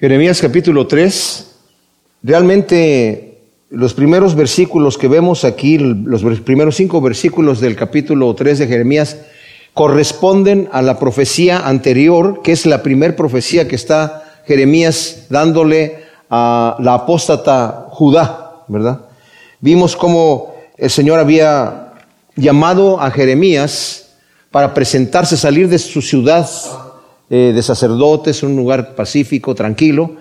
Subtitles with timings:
[0.00, 1.56] Jeremías capítulo 3,
[2.22, 8.68] realmente los primeros versículos que vemos aquí, los primeros cinco versículos del capítulo 3 de
[8.68, 9.16] Jeremías,
[9.74, 16.76] corresponden a la profecía anterior, que es la primera profecía que está Jeremías dándole a
[16.78, 19.00] la apóstata Judá, ¿verdad?
[19.58, 21.94] Vimos cómo el Señor había
[22.36, 24.10] llamado a Jeremías
[24.52, 26.48] para presentarse, salir de su ciudad
[27.30, 30.16] eh, de sacerdotes, un lugar pacífico, tranquilo,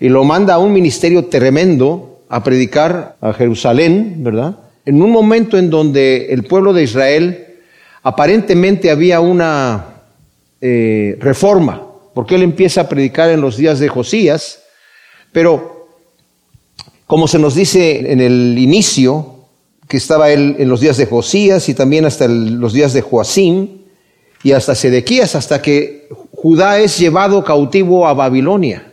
[0.00, 4.58] y lo manda a un ministerio tremendo a predicar a Jerusalén, ¿verdad?
[4.84, 7.46] En un momento en donde el pueblo de Israel
[8.02, 9.86] aparentemente había una
[10.60, 11.82] eh, reforma,
[12.12, 14.62] porque él empieza a predicar en los días de Josías,
[15.32, 15.88] pero
[17.06, 19.34] como se nos dice en el inicio,
[19.88, 23.84] que estaba él en los días de Josías y también hasta los días de Joacín
[24.42, 26.08] y hasta Sedequías, hasta que
[26.44, 28.84] Judá es llevado cautivo a Babilonia.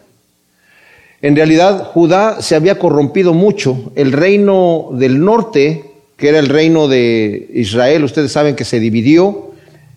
[1.21, 3.91] En realidad, Judá se había corrompido mucho.
[3.95, 5.83] El reino del norte,
[6.15, 9.51] que era el reino de Israel, ustedes saben que se dividió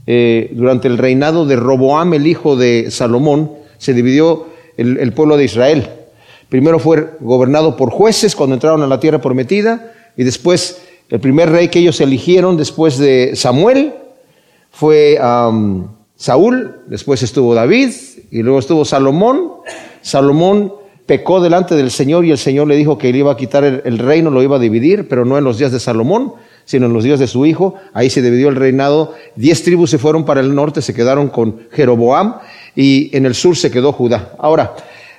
[0.08, 5.36] eh, durante el reinado de Roboam, el hijo de Salomón, se dividió el, el pueblo
[5.36, 5.88] de Israel.
[6.48, 11.50] Primero fue gobernado por jueces cuando entraron a la tierra prometida, y después el primer
[11.50, 13.92] rey que ellos eligieron después de Samuel
[14.72, 15.20] fue
[16.16, 17.90] Saúl, después estuvo David
[18.30, 19.52] y luego estuvo Salomón.
[20.00, 20.72] Salomón
[21.06, 23.98] pecó delante del Señor y el Señor le dijo que él iba a quitar el,
[23.98, 27.04] reino, lo iba a dividir, pero no en los días de Salomón, sino en los
[27.04, 27.74] días de su hijo.
[27.92, 29.14] Ahí se dividió el reinado.
[29.36, 32.36] Diez tribus se fueron para el norte, se quedaron con Jeroboam
[32.74, 34.34] y en el sur se quedó Judá.
[34.38, 34.74] Ahora,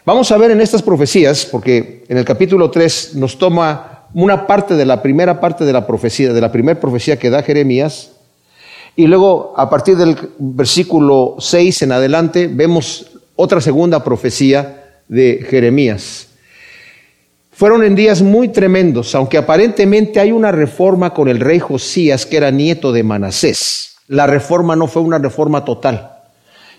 [0.05, 4.75] vamos a ver en estas profecías, porque en el capítulo 3 nos toma una parte
[4.75, 8.14] de la primera parte de la profecía, de la primera profecía que da Jeremías,
[8.95, 16.27] y luego, a partir del versículo 6 en adelante, vemos otra segunda profecía de Jeremías.
[17.51, 22.37] Fueron en días muy tremendos, aunque aparentemente hay una reforma con el rey Josías, que
[22.37, 23.95] era nieto de Manasés.
[24.07, 26.11] La reforma no fue una reforma total.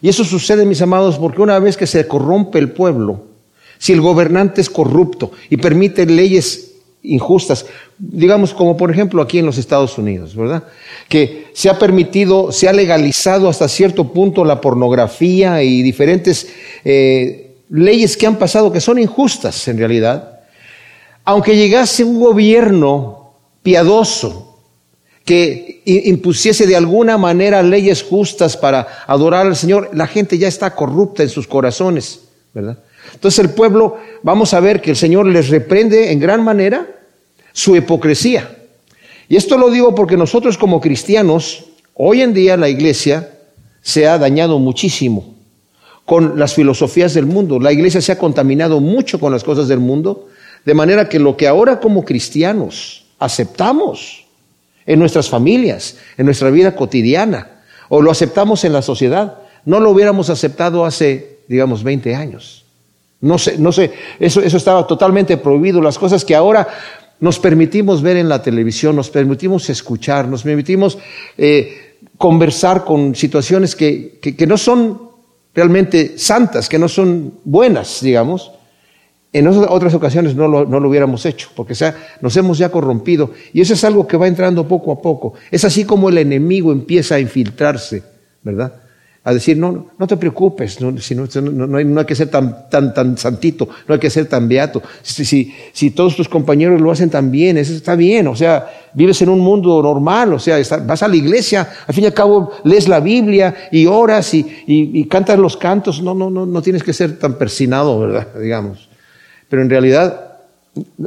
[0.00, 3.22] Y eso sucede, mis amados, porque una vez que se corrompe el pueblo,
[3.78, 7.66] si el gobernante es corrupto y permite leyes injustas,
[7.98, 10.64] digamos como por ejemplo aquí en los Estados Unidos, ¿verdad?
[11.08, 16.48] Que se ha permitido, se ha legalizado hasta cierto punto la pornografía y diferentes
[16.84, 20.40] eh, leyes que han pasado que son injustas en realidad.
[21.24, 23.32] Aunque llegase un gobierno
[23.62, 24.60] piadoso
[25.24, 30.74] que impusiese de alguna manera leyes justas para adorar al Señor, la gente ya está
[30.74, 32.20] corrupta en sus corazones,
[32.54, 32.78] ¿verdad?
[33.14, 36.86] Entonces el pueblo, vamos a ver que el Señor les reprende en gran manera
[37.52, 38.56] su hipocresía.
[39.28, 41.64] Y esto lo digo porque nosotros como cristianos,
[41.94, 43.30] hoy en día la iglesia
[43.80, 45.34] se ha dañado muchísimo
[46.04, 47.58] con las filosofías del mundo.
[47.58, 50.28] La iglesia se ha contaminado mucho con las cosas del mundo,
[50.64, 54.26] de manera que lo que ahora como cristianos aceptamos
[54.84, 59.90] en nuestras familias, en nuestra vida cotidiana, o lo aceptamos en la sociedad, no lo
[59.90, 62.65] hubiéramos aceptado hace, digamos, 20 años.
[63.20, 65.80] No sé, no sé, eso, eso estaba totalmente prohibido.
[65.80, 66.68] Las cosas que ahora
[67.20, 70.98] nos permitimos ver en la televisión, nos permitimos escuchar, nos permitimos
[71.38, 75.00] eh, conversar con situaciones que, que, no son
[75.54, 78.52] realmente santas, que no son buenas, digamos.
[79.32, 83.32] En otras ocasiones no lo, no lo hubiéramos hecho, porque sea, nos hemos ya corrompido.
[83.52, 85.34] Y eso es algo que va entrando poco a poco.
[85.50, 88.02] Es así como el enemigo empieza a infiltrarse,
[88.42, 88.85] ¿verdad?
[89.26, 92.94] A decir, no, no te preocupes, no, no, hay, no, hay, que ser tan, tan,
[92.94, 94.80] tan santito, no hay que ser tan beato.
[95.02, 98.68] Si, si, si todos tus compañeros lo hacen tan bien, eso está bien, o sea,
[98.94, 102.14] vives en un mundo normal, o sea, vas a la iglesia, al fin y al
[102.14, 106.46] cabo lees la Biblia y oras y, y, y cantas los cantos, no, no, no,
[106.46, 108.28] no tienes que ser tan persinado, ¿verdad?
[108.40, 108.88] Digamos.
[109.48, 110.36] Pero en realidad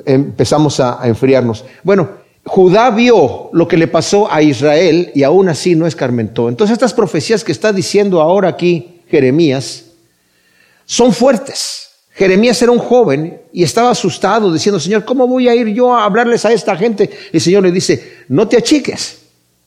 [0.05, 1.63] empezamos a, a enfriarnos.
[1.83, 2.09] Bueno,
[2.45, 6.49] Judá vio lo que le pasó a Israel y aún así no escarmentó.
[6.49, 9.85] Entonces estas profecías que está diciendo ahora aquí Jeremías
[10.85, 11.89] son fuertes.
[12.11, 16.03] Jeremías era un joven y estaba asustado diciendo, Señor, ¿cómo voy a ir yo a
[16.03, 17.09] hablarles a esta gente?
[17.31, 19.19] Y el Señor le dice, no te achiques,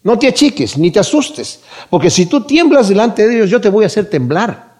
[0.02, 3.70] no te achiques, ni te asustes, porque si tú tiemblas delante de ellos, yo te
[3.70, 4.72] voy a hacer temblar.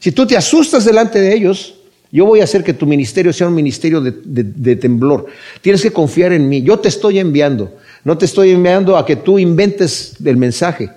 [0.00, 1.74] Si tú te asustas delante de ellos,
[2.12, 5.26] yo voy a hacer que tu ministerio sea un ministerio de, temblor.
[5.62, 6.60] Tienes que confiar en mí.
[6.60, 7.72] Yo te estoy enviando.
[8.04, 10.90] No te estoy enviando a que tú inventes el mensaje.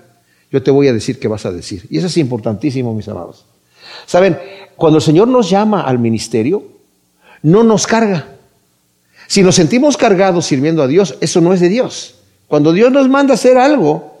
[0.52, 1.86] Yo te voy a decir qué vas a decir.
[1.88, 3.46] Y eso es importantísimo, mis amados.
[4.04, 4.38] Saben,
[4.76, 6.64] cuando el Señor nos llama al ministerio,
[7.42, 8.28] no nos carga.
[9.26, 12.16] Si nos sentimos cargados sirviendo a Dios, eso no es de Dios.
[12.46, 14.20] Cuando Dios nos manda a hacer algo,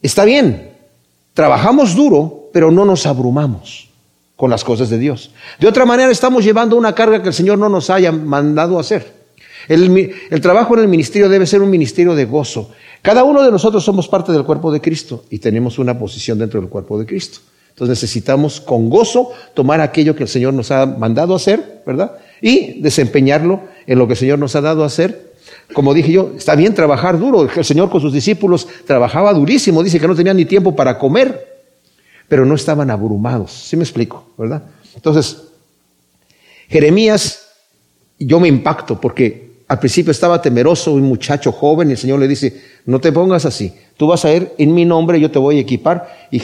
[0.00, 0.70] está bien.
[1.34, 3.85] Trabajamos duro, pero no nos abrumamos.
[4.36, 5.30] Con las cosas de Dios.
[5.58, 9.14] De otra manera, estamos llevando una carga que el Señor no nos haya mandado hacer.
[9.68, 12.70] El, el, trabajo en el ministerio debe ser un ministerio de gozo.
[13.02, 16.60] Cada uno de nosotros somos parte del cuerpo de Cristo y tenemos una posición dentro
[16.60, 17.40] del cuerpo de Cristo.
[17.70, 22.12] Entonces necesitamos con gozo tomar aquello que el Señor nos ha mandado hacer, ¿verdad?
[22.40, 25.32] Y desempeñarlo en lo que el Señor nos ha dado a hacer.
[25.72, 27.42] Como dije yo, está bien trabajar duro.
[27.42, 29.82] El Señor con sus discípulos trabajaba durísimo.
[29.82, 31.55] Dice que no tenían ni tiempo para comer
[32.28, 33.52] pero no estaban abrumados.
[33.52, 34.24] ¿Sí me explico?
[34.36, 34.62] ¿Verdad?
[34.94, 35.42] Entonces,
[36.68, 37.46] Jeremías,
[38.18, 42.28] yo me impacto porque al principio estaba temeroso, un muchacho joven, y el Señor le
[42.28, 45.58] dice, no te pongas así, tú vas a ir en mi nombre, yo te voy
[45.58, 46.08] a equipar.
[46.30, 46.40] Y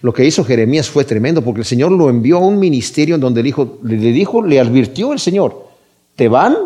[0.00, 3.20] lo que hizo Jeremías fue tremendo, porque el Señor lo envió a un ministerio en
[3.20, 5.68] donde le dijo, le dijo, le advirtió el Señor,
[6.16, 6.56] te van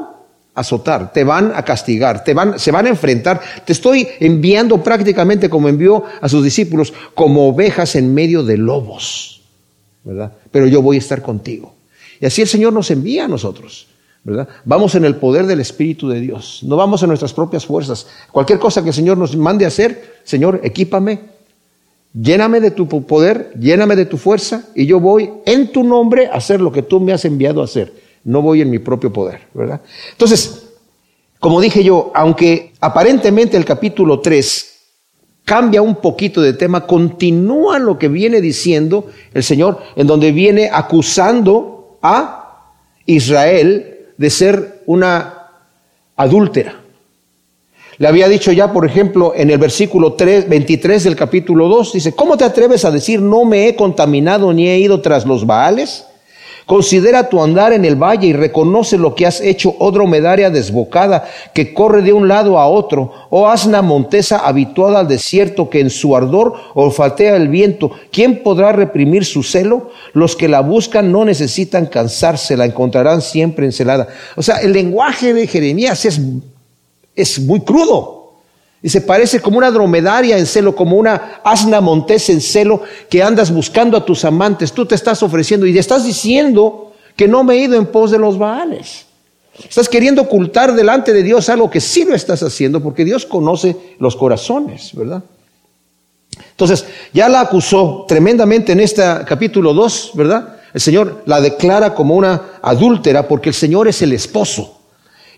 [0.58, 3.40] azotar, te van a castigar, te van, se van a enfrentar.
[3.64, 9.42] Te estoy enviando prácticamente como envió a sus discípulos, como ovejas en medio de lobos,
[10.04, 10.32] ¿verdad?
[10.50, 11.74] Pero yo voy a estar contigo.
[12.20, 13.86] Y así el Señor nos envía a nosotros,
[14.24, 14.48] ¿verdad?
[14.64, 18.06] Vamos en el poder del Espíritu de Dios, no vamos en nuestras propias fuerzas.
[18.32, 21.20] Cualquier cosa que el Señor nos mande a hacer, Señor, equípame,
[22.12, 26.34] lléname de tu poder, lléname de tu fuerza, y yo voy en tu nombre a
[26.34, 29.40] hacer lo que tú me has enviado a hacer no voy en mi propio poder,
[29.54, 29.80] ¿verdad?
[30.12, 30.66] Entonces,
[31.40, 34.66] como dije yo, aunque aparentemente el capítulo 3
[35.46, 40.68] cambia un poquito de tema, continúa lo que viene diciendo el Señor, en donde viene
[40.70, 42.74] acusando a
[43.06, 45.48] Israel de ser una
[46.14, 46.82] adúltera.
[47.96, 52.14] Le había dicho ya, por ejemplo, en el versículo 3, 23 del capítulo 2, dice,
[52.14, 56.04] ¿cómo te atreves a decir no me he contaminado ni he ido tras los Baales?
[56.68, 61.26] Considera tu andar en el valle y reconoce lo que has hecho, oh dromedaria desbocada
[61.54, 65.88] que corre de un lado a otro, oh asna montesa habituada al desierto que en
[65.88, 67.92] su ardor olfatea el viento.
[68.12, 69.92] ¿Quién podrá reprimir su celo?
[70.12, 74.06] Los que la buscan no necesitan cansarse, la encontrarán siempre encelada.
[74.36, 76.20] O sea, el lenguaje de Jeremías es,
[77.16, 78.17] es muy crudo.
[78.82, 83.22] Y se parece como una dromedaria en celo, como una asna montés en celo que
[83.22, 84.72] andas buscando a tus amantes.
[84.72, 88.12] Tú te estás ofreciendo y te estás diciendo que no me he ido en pos
[88.12, 89.06] de los baales.
[89.68, 93.76] Estás queriendo ocultar delante de Dios algo que sí lo estás haciendo porque Dios conoce
[93.98, 95.24] los corazones, ¿verdad?
[96.50, 100.56] Entonces, ya la acusó tremendamente en este capítulo 2, ¿verdad?
[100.72, 104.77] El Señor la declara como una adúltera porque el Señor es el esposo.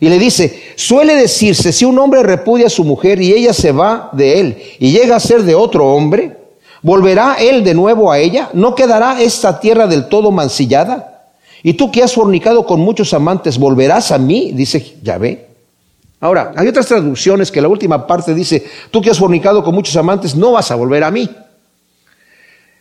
[0.01, 3.71] Y le dice, suele decirse, si un hombre repudia a su mujer y ella se
[3.71, 6.39] va de él y llega a ser de otro hombre,
[6.81, 8.49] ¿volverá él de nuevo a ella?
[8.55, 11.29] ¿No quedará esta tierra del todo mancillada?
[11.63, 14.53] Y tú que has fornicado con muchos amantes, ¿volverás a mí?
[14.55, 15.49] Dice Yahvé.
[16.19, 19.97] Ahora, hay otras traducciones que la última parte dice, tú que has fornicado con muchos
[19.97, 21.29] amantes, no vas a volver a mí.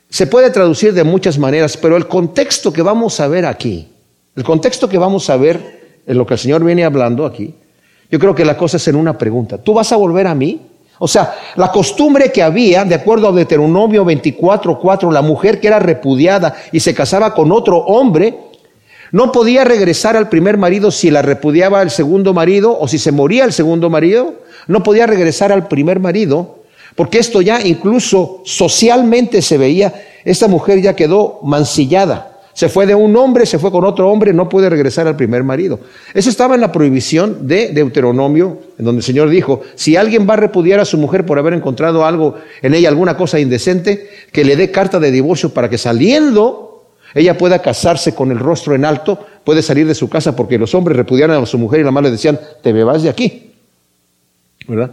[0.10, 3.90] Se puede traducir de muchas maneras, pero el contexto que vamos a ver aquí,
[4.38, 5.79] el contexto que vamos a ver
[6.10, 7.54] en lo que el Señor viene hablando aquí,
[8.10, 9.60] yo creo que la cosa es en una pregunta.
[9.60, 10.60] ¿Tú vas a volver a mí?
[10.98, 15.78] O sea, la costumbre que había, de acuerdo a Deuteronomio 24:4, la mujer que era
[15.78, 18.36] repudiada y se casaba con otro hombre,
[19.12, 23.12] no podía regresar al primer marido si la repudiaba el segundo marido o si se
[23.12, 24.34] moría el segundo marido,
[24.66, 26.64] no podía regresar al primer marido,
[26.96, 29.94] porque esto ya incluso socialmente se veía,
[30.26, 32.29] esta mujer ya quedó mancillada.
[32.60, 35.46] Se fue de un hombre, se fue con otro hombre, no puede regresar al primer
[35.46, 35.80] marido.
[36.14, 40.34] Eso estaba en la prohibición de Deuteronomio, en donde el Señor dijo, si alguien va
[40.34, 44.44] a repudiar a su mujer por haber encontrado algo en ella, alguna cosa indecente, que
[44.44, 48.84] le dé carta de divorcio para que saliendo ella pueda casarse con el rostro en
[48.84, 51.92] alto, puede salir de su casa porque los hombres repudiaron a su mujer y la
[51.92, 53.54] madre le decían, te bebas de aquí.
[54.68, 54.92] ¿Verdad?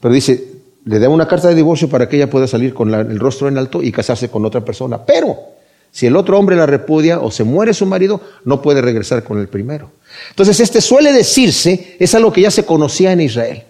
[0.00, 0.42] Pero dice,
[0.86, 3.58] le da una carta de divorcio para que ella pueda salir con el rostro en
[3.58, 5.04] alto y casarse con otra persona.
[5.04, 5.53] Pero
[5.94, 9.38] si el otro hombre la repudia o se muere su marido, no puede regresar con
[9.38, 9.92] el primero.
[10.30, 13.62] Entonces, este suele decirse, es algo que ya se conocía en Israel.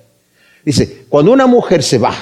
[0.65, 2.15] Dice, cuando una mujer se va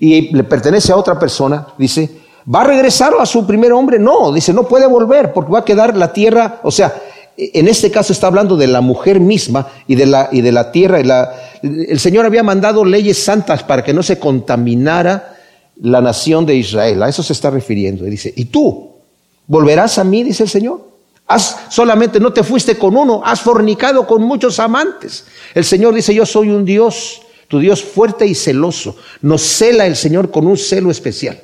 [0.00, 2.08] y le pertenece a otra persona, dice,
[2.52, 3.98] ¿va a regresar a su primer hombre?
[3.98, 6.94] No, dice, no puede volver porque va a quedar la tierra, o sea,
[7.36, 10.72] en este caso está hablando de la mujer misma y de la, y de la
[10.72, 11.00] tierra.
[11.62, 15.36] el Señor había mandado leyes santas para que no se contaminara
[15.82, 17.02] la nación de Israel.
[17.02, 18.06] A eso se está refiriendo.
[18.06, 18.97] Y dice, ¿y tú?
[19.48, 20.22] ¿Volverás a mí?
[20.22, 20.86] dice el Señor.
[21.26, 25.26] Has solamente no te fuiste con uno, has fornicado con muchos amantes.
[25.54, 28.96] El Señor dice, yo soy un Dios, tu Dios fuerte y celoso.
[29.20, 31.38] Nos cela el Señor con un celo especial.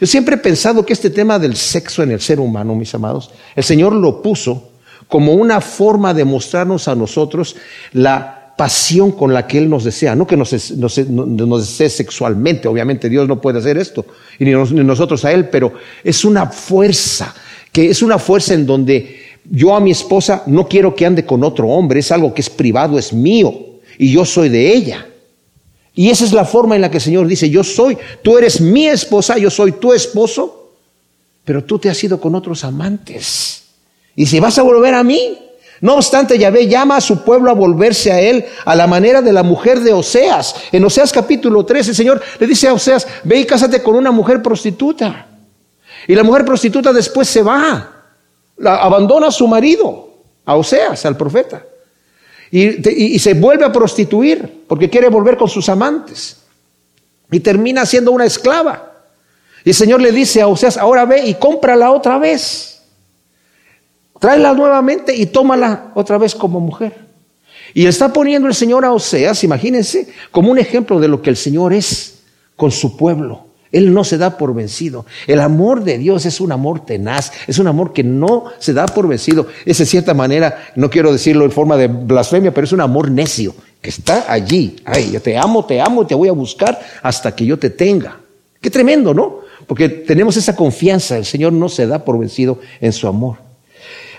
[0.00, 3.30] Yo siempre he pensado que este tema del sexo en el ser humano, mis amados,
[3.56, 4.70] el Señor lo puso
[5.08, 7.56] como una forma de mostrarnos a nosotros
[7.92, 13.28] la pasión con la que Él nos desea, no que nos, desee sexualmente, obviamente Dios
[13.28, 14.04] no puede hacer esto,
[14.36, 17.32] y ni, nosotros a Él, pero es una fuerza,
[17.70, 21.44] que es una fuerza en donde yo a mi esposa no quiero que ande con
[21.44, 23.54] otro hombre, es algo que es privado, es mío,
[23.96, 25.06] y yo soy de ella.
[25.94, 28.60] Y esa es la forma en la que el Señor dice, yo soy, tú eres
[28.60, 30.72] mi esposa, yo soy tu esposo,
[31.44, 33.62] pero tú te has ido con otros amantes.
[34.16, 35.38] Y si vas a volver a mí,
[35.80, 39.32] no obstante, Yahvé llama a su pueblo a volverse a él a la manera de
[39.32, 40.54] la mujer de Oseas.
[40.72, 44.10] En Oseas capítulo 3, el Señor le dice a Oseas, ve y cásate con una
[44.10, 45.26] mujer prostituta.
[46.08, 48.06] Y la mujer prostituta después se va,
[48.64, 50.10] abandona a su marido,
[50.44, 51.64] a Oseas, al profeta.
[52.50, 56.38] Y, y se vuelve a prostituir porque quiere volver con sus amantes.
[57.30, 58.94] Y termina siendo una esclava.
[59.64, 62.77] Y el Señor le dice a Oseas, ahora ve y cómprala otra vez.
[64.18, 67.08] Tráela nuevamente y tómala otra vez como mujer.
[67.74, 71.36] Y está poniendo el Señor a Oseas, imagínense, como un ejemplo de lo que el
[71.36, 72.20] Señor es
[72.56, 73.48] con su pueblo.
[73.70, 75.04] Él no se da por vencido.
[75.26, 78.86] El amor de Dios es un amor tenaz, es un amor que no se da
[78.86, 79.46] por vencido.
[79.66, 83.10] Es de cierta manera, no quiero decirlo en forma de blasfemia, pero es un amor
[83.10, 84.76] necio, que está allí.
[84.86, 88.18] Ay, yo te amo, te amo te voy a buscar hasta que yo te tenga.
[88.60, 89.40] Qué tremendo, ¿no?
[89.66, 93.47] Porque tenemos esa confianza, el Señor no se da por vencido en su amor.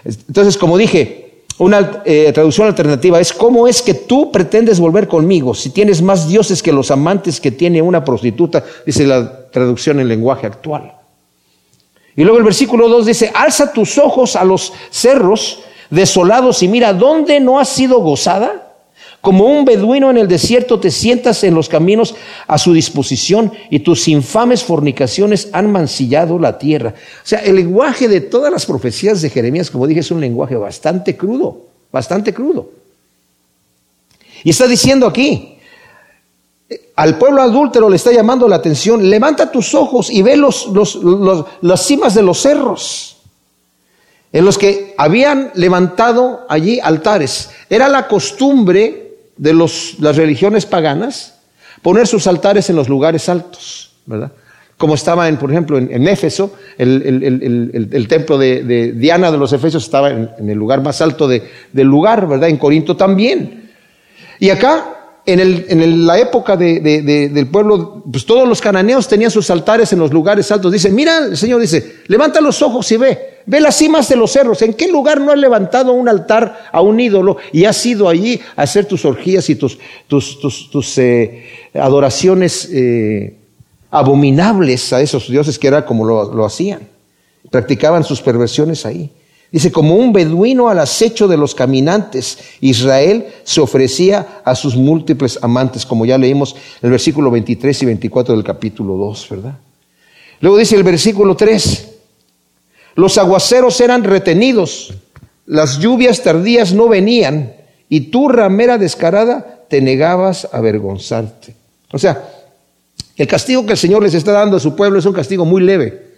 [0.03, 5.53] Entonces, como dije, una eh, traducción alternativa es, ¿cómo es que tú pretendes volver conmigo
[5.53, 8.63] si tienes más dioses que los amantes que tiene una prostituta?
[8.85, 10.93] Dice la traducción en lenguaje actual.
[12.15, 16.93] Y luego el versículo 2 dice, alza tus ojos a los cerros desolados y mira,
[16.93, 18.68] ¿dónde no has sido gozada?
[19.21, 22.15] Como un beduino en el desierto te sientas en los caminos
[22.47, 26.93] a su disposición y tus infames fornicaciones han mancillado la tierra.
[26.95, 30.55] O sea, el lenguaje de todas las profecías de Jeremías, como dije, es un lenguaje
[30.55, 32.69] bastante crudo, bastante crudo.
[34.43, 35.57] Y está diciendo aquí,
[36.95, 40.69] al pueblo adúltero le está llamando la atención, levanta tus ojos y ve los,
[41.61, 43.17] las cimas de los cerros
[44.31, 47.49] en los que habían levantado allí altares.
[47.69, 49.08] Era la costumbre
[49.39, 51.39] de los, las religiones paganas
[51.81, 54.31] poner sus altares en los lugares altos, ¿verdad?
[54.77, 60.09] Como estaba, en, por ejemplo, en, Éfeso, el, templo de, Diana de los Efesios estaba
[60.09, 62.47] en, el lugar más alto del lugar, ¿verdad?
[62.47, 63.71] En Corinto también.
[64.39, 69.99] Y acá, en, la época del pueblo, pues todos los cananeos tenían sus altares en
[69.99, 70.71] los lugares altos.
[70.71, 74.31] Dice, mira, el Señor dice, levanta los ojos y ve, Ve las cimas de los
[74.31, 74.61] cerros.
[74.61, 78.39] ¿En qué lugar no has levantado un altar a un ídolo y has ido allí
[78.55, 83.37] a hacer tus orgías y tus, tus, eh, adoraciones eh,
[83.89, 86.89] abominables a esos dioses que era como lo, lo hacían?
[87.49, 89.09] Practicaban sus perversiones ahí.
[89.51, 95.39] Dice, como un beduino al acecho de los caminantes, Israel se ofrecía a sus múltiples
[95.41, 99.57] amantes, como ya leímos en el versículo 23 y 24 del capítulo 2, ¿verdad?
[100.39, 101.88] Luego dice el versículo 3,
[102.95, 104.93] los aguaceros eran retenidos,
[105.45, 107.53] las lluvias tardías no venían,
[107.89, 111.55] y tú, ramera descarada, te negabas a avergonzarte.
[111.91, 112.23] O sea,
[113.17, 115.61] el castigo que el Señor les está dando a su pueblo es un castigo muy
[115.61, 116.09] leve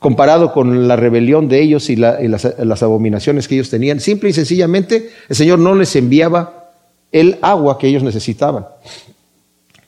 [0.00, 4.00] comparado con la rebelión de ellos y, las, abominaciones que ellos tenían.
[4.00, 6.72] Simple y sencillamente, el Señor no les enviaba
[7.12, 8.66] el agua que ellos necesitaban.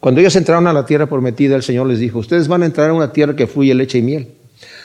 [0.01, 2.91] Cuando ellos entraron a la tierra prometida, el Señor les dijo, ustedes van a entrar
[2.91, 4.29] a una tierra que fluye leche y miel.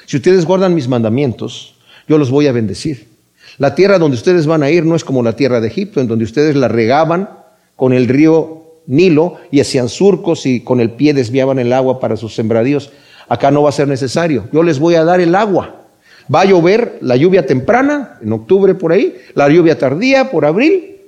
[0.07, 1.75] Si ustedes guardan mis mandamientos,
[2.07, 3.09] yo los voy a bendecir.
[3.57, 6.07] La tierra donde ustedes van a ir no es como la tierra de Egipto, en
[6.07, 7.29] donde ustedes la regaban
[7.75, 12.15] con el río Nilo y hacían surcos y con el pie desviaban el agua para
[12.15, 12.89] sus sembradíos.
[13.27, 14.47] Acá no va a ser necesario.
[14.53, 15.87] Yo les voy a dar el agua.
[16.33, 21.01] Va a llover la lluvia temprana, en octubre por ahí, la lluvia tardía por abril,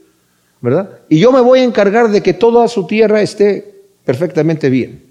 [0.59, 0.89] ¿verdad?
[1.07, 5.03] Y yo me voy a encargar de que toda su tierra esté perfectamente bien.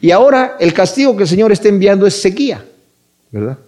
[0.00, 2.64] Y ahora el castigo que el Señor está enviando es sequía.
[3.30, 3.58] ¿Verdad?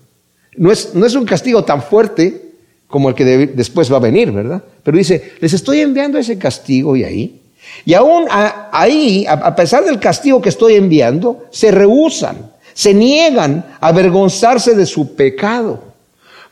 [0.57, 2.53] No es, no es un castigo tan fuerte
[2.93, 4.63] como el que después va a venir, ¿verdad?
[4.83, 7.41] Pero dice, les estoy enviando ese castigo y ahí.
[7.87, 13.89] Y aún ahí, a, pesar del castigo que estoy enviando, se rehusan, se niegan a
[13.89, 15.83] avergonzarse de su pecado.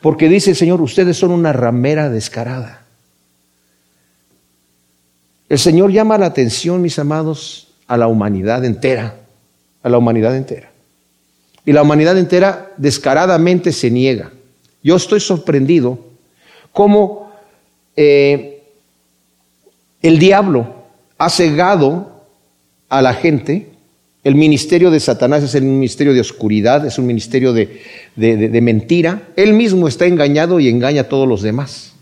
[0.01, 2.85] Porque dice el Señor, ustedes son una ramera descarada.
[5.47, 9.15] El Señor llama la atención, mis amados, a la humanidad entera,
[9.83, 10.70] a la humanidad entera.
[11.65, 14.31] Y la humanidad entera descaradamente se niega.
[14.83, 15.99] Yo estoy sorprendido
[16.71, 17.31] cómo
[17.95, 18.63] eh,
[20.01, 20.75] el diablo
[21.17, 22.23] ha cegado
[22.89, 23.67] a la gente.
[24.23, 27.79] El ministerio de Satanás es el ministerio de oscuridad, es un ministerio de,
[28.61, 29.29] mentira.
[29.35, 31.93] Él mismo está engañado y engaña a todos los demás.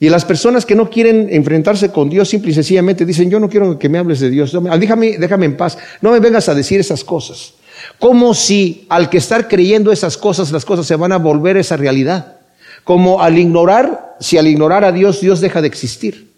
[0.00, 3.48] Y las personas que no quieren enfrentarse con Dios simple y sencillamente dicen, yo no
[3.48, 6.78] quiero que me hables de Dios, déjame, déjame en paz, no me vengas a decir
[6.78, 7.54] esas cosas.
[7.98, 11.76] Como si al que estar creyendo esas cosas, las cosas se van a volver esa
[11.76, 12.36] realidad.
[12.84, 16.32] Como al ignorar, si al ignorar a Dios, Dios deja de existir.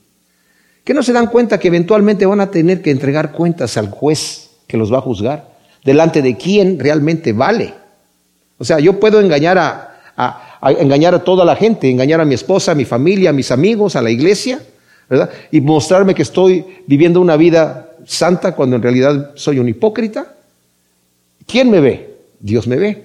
[0.85, 4.51] ¿Que no se dan cuenta que eventualmente van a tener que entregar cuentas al juez
[4.67, 5.51] que los va a juzgar?
[5.85, 7.75] Delante de quién realmente vale.
[8.59, 9.87] O sea, yo puedo engañar a
[10.61, 13.51] a engañar a toda la gente, engañar a mi esposa, a mi familia, a mis
[13.51, 14.61] amigos, a la iglesia,
[15.09, 15.31] ¿verdad?
[15.51, 20.35] Y mostrarme que estoy viviendo una vida santa cuando en realidad soy un hipócrita.
[21.51, 22.17] ¿Quién me ve?
[22.39, 23.05] Dios me ve.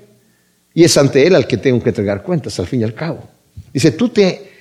[0.74, 3.24] Y es ante Él al que tengo que entregar cuentas, al fin y al cabo.
[3.74, 4.52] Dice, tú te,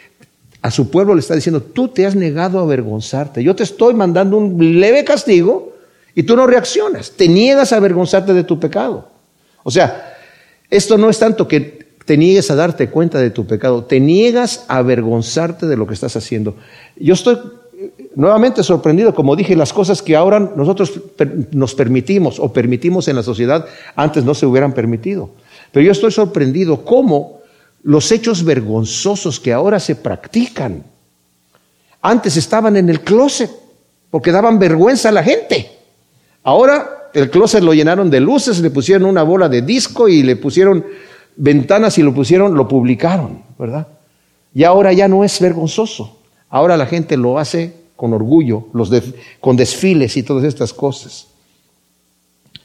[0.62, 3.42] a su pueblo le está diciendo, tú te has negado a avergonzarte.
[3.42, 5.74] Yo te estoy mandando un leve castigo
[6.14, 7.10] y tú no reaccionas.
[7.12, 9.10] Te niegas a avergonzarte de tu pecado.
[9.62, 10.16] O sea,
[10.70, 14.64] esto no es tanto que te niegues a darte cuenta de tu pecado, te niegas
[14.68, 16.56] a avergonzarte de lo que estás haciendo.
[16.96, 17.38] Yo estoy
[18.14, 21.00] nuevamente sorprendido, como dije, las cosas que ahora nosotros
[21.52, 25.30] nos permitimos o permitimos en la sociedad antes no se hubieran permitido.
[25.72, 27.40] Pero yo estoy sorprendido cómo
[27.82, 30.84] los hechos vergonzosos que ahora se practican
[32.00, 33.50] antes estaban en el closet
[34.10, 35.70] porque daban vergüenza a la gente.
[36.42, 40.36] Ahora el closet lo llenaron de luces, le pusieron una bola de disco y le
[40.36, 40.84] pusieron
[41.36, 43.88] ventanas y lo pusieron, lo publicaron, ¿verdad?
[44.54, 46.18] Y ahora ya no es vergonzoso.
[46.54, 48.68] Ahora la gente lo hace con orgullo,
[49.40, 51.26] con desfiles y todas estas cosas.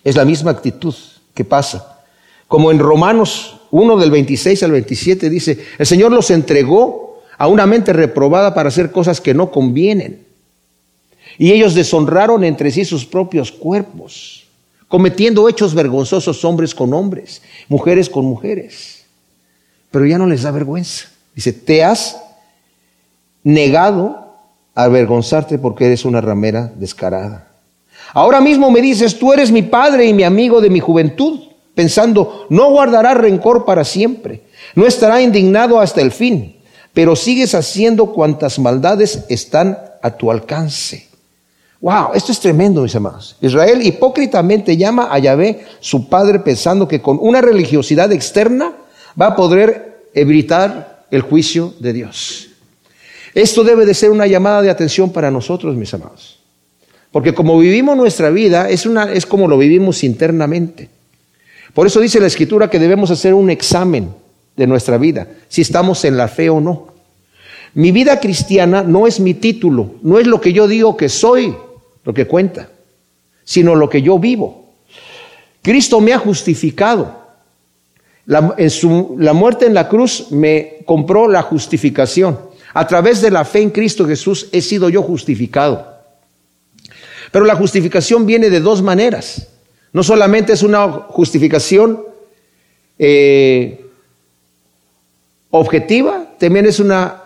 [0.03, 0.93] Es la misma actitud
[1.33, 1.99] que pasa.
[2.47, 7.65] Como en Romanos 1 del 26 al 27 dice, el Señor los entregó a una
[7.65, 10.23] mente reprobada para hacer cosas que no convienen.
[11.39, 14.45] Y ellos deshonraron entre sí sus propios cuerpos
[14.87, 19.05] cometiendo hechos vergonzosos hombres con hombres, mujeres con mujeres.
[19.89, 21.07] Pero ya no les da vergüenza.
[21.33, 22.28] Dice, te has
[23.43, 24.35] negado
[24.75, 27.47] a avergonzarte porque eres una ramera descarada.
[28.13, 31.41] Ahora mismo me dices, tú eres mi padre y mi amigo de mi juventud,
[31.75, 34.43] pensando, no guardará rencor para siempre,
[34.75, 36.57] no estará indignado hasta el fin,
[36.93, 41.07] pero sigues haciendo cuantas maldades están a tu alcance.
[41.81, 43.37] Wow, esto es tremendo, mis hermanos.
[43.39, 48.73] Israel hipócritamente llama a Yahvé su padre pensando que con una religiosidad externa
[49.19, 52.48] va a poder evitar el juicio de Dios.
[53.39, 56.39] Esto debe de ser una llamada de atención para nosotros, mis amados.
[57.09, 60.89] Porque como vivimos nuestra vida, es, una, es como lo vivimos internamente.
[61.73, 64.09] Por eso dice la Escritura que debemos hacer un examen
[64.57, 66.89] de nuestra vida, si estamos en la fe o no.
[67.75, 71.55] Mi vida cristiana no es mi título, no es lo que yo digo que soy,
[72.03, 72.67] lo que cuenta,
[73.45, 74.65] sino lo que yo vivo.
[75.61, 77.19] Cristo me ha justificado.
[78.25, 78.69] La, en
[79.17, 82.48] la muerte en la cruz me compró la justificación.
[82.73, 85.99] A través de la fe en Cristo Jesús he sido yo justificado.
[87.31, 89.47] Pero la justificación viene de dos maneras.
[89.91, 92.03] No solamente es una justificación
[92.97, 93.85] eh,
[95.49, 97.23] objetiva, también es una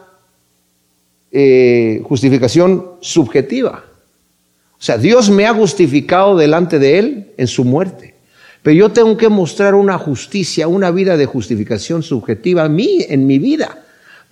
[1.32, 3.84] eh, justificación subjetiva.
[4.78, 8.16] O sea, Dios me ha justificado delante de Él en su muerte.
[8.62, 13.28] Pero yo tengo que mostrar una justicia, una vida de justificación subjetiva a mí, en
[13.28, 13.83] mi vida,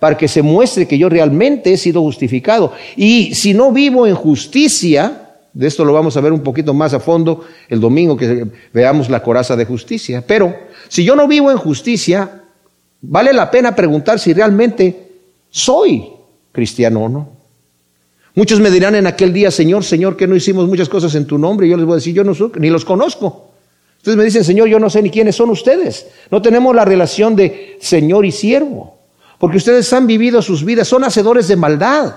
[0.02, 2.72] para que se muestre que yo realmente he sido justificado.
[2.96, 6.92] Y si no vivo en justicia, de esto lo vamos a ver un poquito más
[6.92, 10.24] a fondo el domingo que veamos la coraza de justicia.
[10.26, 10.52] Pero
[10.88, 12.42] si yo no vivo en justicia,
[13.00, 15.08] vale la pena preguntar si realmente
[15.50, 16.08] soy
[16.50, 17.28] cristiano o no.
[18.34, 21.38] Muchos me dirán en aquel día, Señor, Señor, que no hicimos muchas cosas en tu
[21.38, 21.68] nombre.
[21.68, 23.52] Yo les voy a decir, yo no ni los conozco.
[23.98, 26.08] Ustedes me dicen, Señor, yo no sé ni quiénes son ustedes.
[26.28, 28.91] No tenemos la relación de Señor y siervo.
[29.42, 32.14] Porque ustedes han vivido sus vidas, son hacedores de maldad.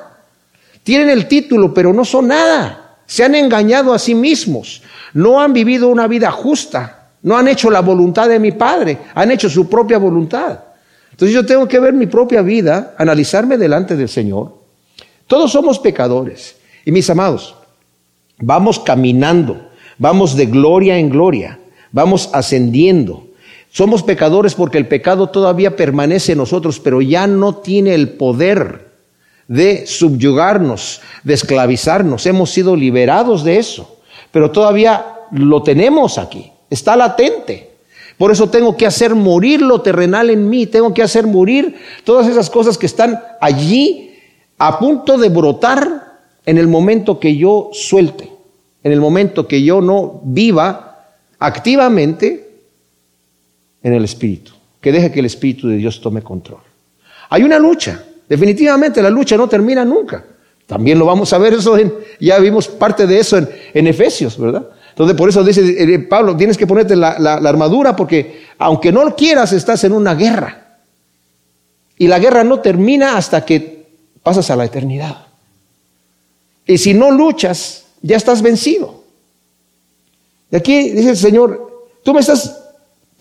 [0.83, 2.99] Tienen el título, pero no son nada.
[3.07, 4.83] Se han engañado a sí mismos.
[5.15, 7.07] No han vivido una vida justa.
[7.23, 8.99] No han hecho la voluntad de mi Padre.
[9.15, 10.59] Han hecho su propia voluntad.
[11.09, 14.65] Entonces yo tengo que ver mi propia vida, analizarme delante del Señor
[15.27, 16.55] todos somos pecadores.
[16.85, 17.55] Y mis amados,
[18.38, 21.59] vamos caminando, vamos de gloria en gloria,
[21.91, 23.24] vamos ascendiendo.
[23.75, 28.93] Somos pecadores porque el pecado todavía permanece en nosotros, pero ya no tiene el poder
[29.49, 32.25] de subyugarnos, de esclavizarnos.
[32.25, 33.97] Hemos sido liberados de eso,
[34.31, 37.71] pero todavía lo tenemos aquí, está latente.
[38.17, 42.27] Por eso tengo que hacer morir lo terrenal en mí, tengo que hacer morir todas
[42.27, 44.17] esas cosas que están allí
[44.57, 46.13] a punto de brotar
[46.45, 48.31] en el momento que yo suelte,
[48.85, 51.09] en el momento que yo no viva
[51.39, 52.44] activamente
[53.86, 56.60] en el Espíritu, que deje que el Espíritu de Dios tome control.
[57.30, 60.24] Hay una lucha, Definitivamente la lucha no termina nunca.
[60.65, 64.67] También lo vamos a ver eso en, ya vimos parte de eso en, Efesios, ¿verdad?
[64.89, 69.04] Entonces por eso dice eh, Pablo, tienes que ponerte la, la armadura porque aunque no
[69.04, 70.80] lo quieras, estás en una guerra.
[71.98, 73.86] Y la guerra no termina hasta que
[74.24, 75.28] pasas a la eternidad.
[76.65, 79.04] Y si no luchas, ya estás vencido.
[80.52, 82.64] Y aquí dice el Señor, tú me estás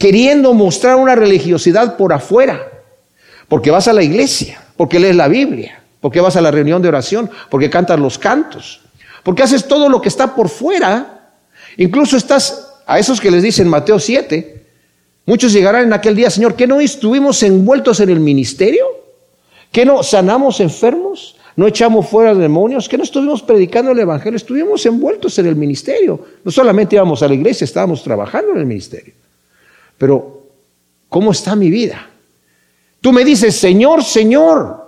[0.04, 2.70] queriendo mostrar una religiosidad por afuera,
[3.48, 6.88] porque vas a la iglesia, porque lees la Biblia, porque vas a la reunión de
[6.88, 8.82] oración, porque cantas los cantos,
[9.22, 11.30] porque haces todo lo que está por fuera.
[11.78, 14.66] Incluso estás, a esos que les dicen Mateo 7,
[15.24, 18.84] muchos llegarán en aquel día, Señor, ¿que no estuvimos envueltos en el ministerio?
[19.72, 21.36] ¿Que no sanamos enfermos?
[21.56, 22.90] ¿No echamos fuera demonios?
[22.90, 24.36] ¿Que no estuvimos predicando el Evangelio?
[24.36, 26.20] Estuvimos envueltos en el ministerio.
[26.44, 29.23] No solamente íbamos a la iglesia, estábamos trabajando en el ministerio.
[29.98, 30.42] Pero,
[31.08, 32.08] ¿cómo está mi vida?
[33.00, 34.84] Tú me dices, Señor, Señor.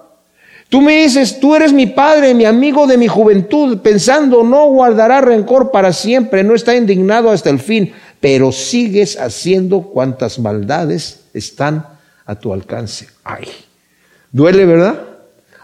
[0.68, 5.20] Tú me dices, tú eres mi padre, mi amigo de mi juventud, pensando, no guardará
[5.20, 11.86] rencor para siempre, no está indignado hasta el fin, pero sigues haciendo cuantas maldades están
[12.24, 13.06] a tu alcance.
[13.22, 13.46] Ay,
[14.32, 15.00] duele, ¿verdad?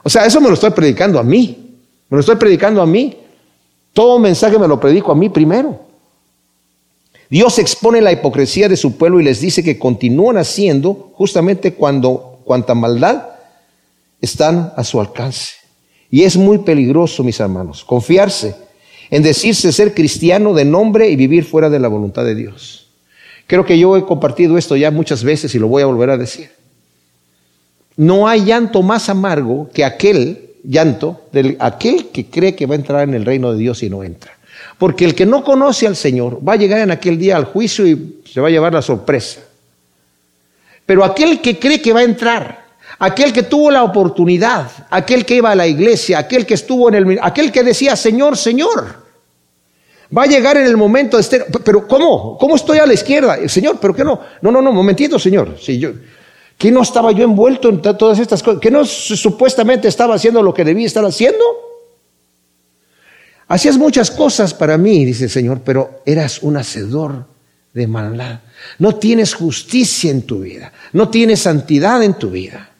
[0.04, 1.78] O sea, eso me lo estoy predicando a mí,
[2.08, 3.16] me lo estoy predicando a mí.
[3.92, 5.91] Todo mensaje me lo predico a mí primero.
[7.32, 12.42] Dios expone la hipocresía de su pueblo y les dice que continúan haciendo justamente cuando
[12.44, 13.22] cuanta maldad
[14.20, 15.54] están a su alcance.
[16.10, 18.54] Y es muy peligroso, mis hermanos, confiarse
[19.08, 22.88] en decirse ser cristiano de nombre y vivir fuera de la voluntad de Dios.
[23.46, 26.18] Creo que yo he compartido esto ya muchas veces y lo voy a volver a
[26.18, 26.50] decir.
[27.96, 32.78] No hay llanto más amargo que aquel llanto del aquel que cree que va a
[32.78, 34.31] entrar en el reino de Dios y no entra.
[34.78, 37.86] Porque el que no conoce al Señor va a llegar en aquel día al juicio
[37.86, 39.40] y se va a llevar la sorpresa.
[40.86, 42.64] Pero aquel que cree que va a entrar,
[42.98, 46.94] aquel que tuvo la oportunidad, aquel que iba a la iglesia, aquel que estuvo en
[46.94, 48.96] el aquel que decía, "Señor, Señor",
[50.16, 52.36] va a llegar en el momento de este, pero ¿cómo?
[52.38, 53.38] ¿Cómo estoy a la izquierda?
[53.48, 54.20] Señor, pero qué no?
[54.40, 55.56] No, no, no, momentito, Señor.
[55.60, 55.90] Si yo
[56.62, 58.60] ¿Qué no estaba yo envuelto en todas estas cosas?
[58.60, 61.44] ¿Que no supuestamente estaba haciendo lo que debía estar haciendo?
[63.52, 67.26] Hacías muchas cosas para mí, dice el Señor, pero eras un hacedor
[67.74, 68.40] de maldad.
[68.78, 72.70] No tienes justicia en tu vida, no tienes santidad en tu vida.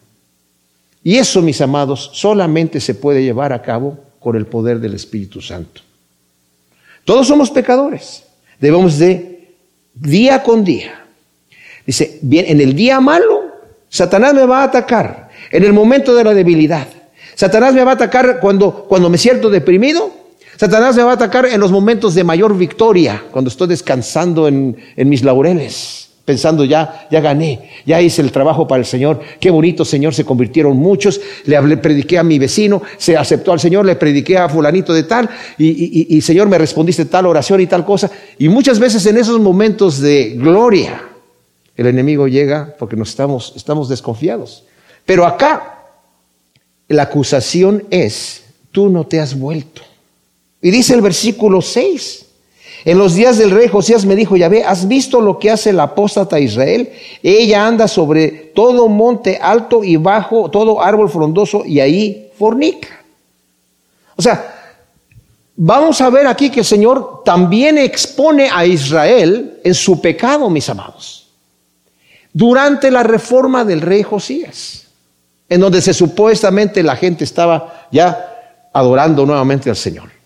[1.05, 5.43] Y eso, mis amados, solamente se puede llevar a cabo con el poder del Espíritu
[5.43, 5.83] Santo.
[7.05, 8.23] Todos somos pecadores.
[8.59, 9.53] Debemos de,
[9.93, 11.05] día con día.
[11.85, 13.43] Dice, bien, en el día malo,
[13.91, 15.29] Satanás me va a atacar.
[15.51, 16.89] En el momento de la debilidad.
[17.35, 20.22] Satanás me va a atacar cuando, cuando me siento deprimido
[20.57, 24.77] Satanás me va a atacar en los momentos de mayor victoria, cuando estoy descansando en,
[24.97, 29.85] mis laureles, pensando ya, ya gané, ya hice el trabajo para el Señor, qué bonito
[29.85, 33.97] Señor, se convirtieron muchos, le hablé, prediqué a mi vecino, se aceptó al Señor, le
[33.97, 38.11] prediqué a fulanito de tal, y, y Señor me respondiste tal oración y tal cosa.
[38.39, 41.03] Y muchas veces en esos momentos de gloria,
[41.77, 44.65] el enemigo llega porque nos estamos, estamos desconfiados.
[45.07, 45.87] Pero acá
[46.89, 49.83] la acusación es, tú no te has vuelto.
[50.63, 52.27] Y dice el versículo 6.
[52.85, 55.73] En los días del rey Josías me dijo, ya ve, ¿has visto lo que hace
[55.73, 56.91] la apóstata Israel?
[57.23, 63.05] Ella anda sobre todo monte alto y bajo, todo árbol frondoso y ahí fornica.
[64.17, 64.75] O sea,
[65.57, 70.69] vamos a ver aquí que el Señor también expone a Israel en su pecado, mis
[70.69, 71.29] amados.
[72.33, 74.87] Durante la reforma del rey Josías,
[75.49, 80.22] en donde se supuestamente la gente estaba ya adorando nuevamente al Señor.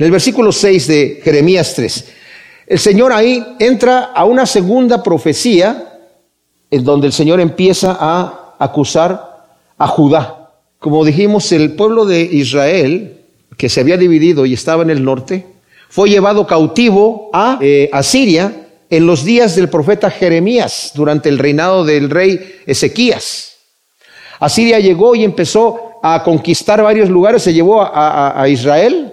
[0.00, 2.04] En el versículo 6 de Jeremías 3,
[2.68, 6.00] el Señor ahí entra a una segunda profecía
[6.70, 9.44] en donde el Señor empieza a acusar
[9.76, 10.52] a Judá.
[10.78, 13.18] Como dijimos, el pueblo de Israel,
[13.58, 15.44] que se había dividido y estaba en el norte,
[15.90, 21.84] fue llevado cautivo a eh, Asiria en los días del profeta Jeremías, durante el reinado
[21.84, 23.58] del rey Ezequías.
[24.38, 29.09] Asiria llegó y empezó a conquistar varios lugares, se llevó a Israel,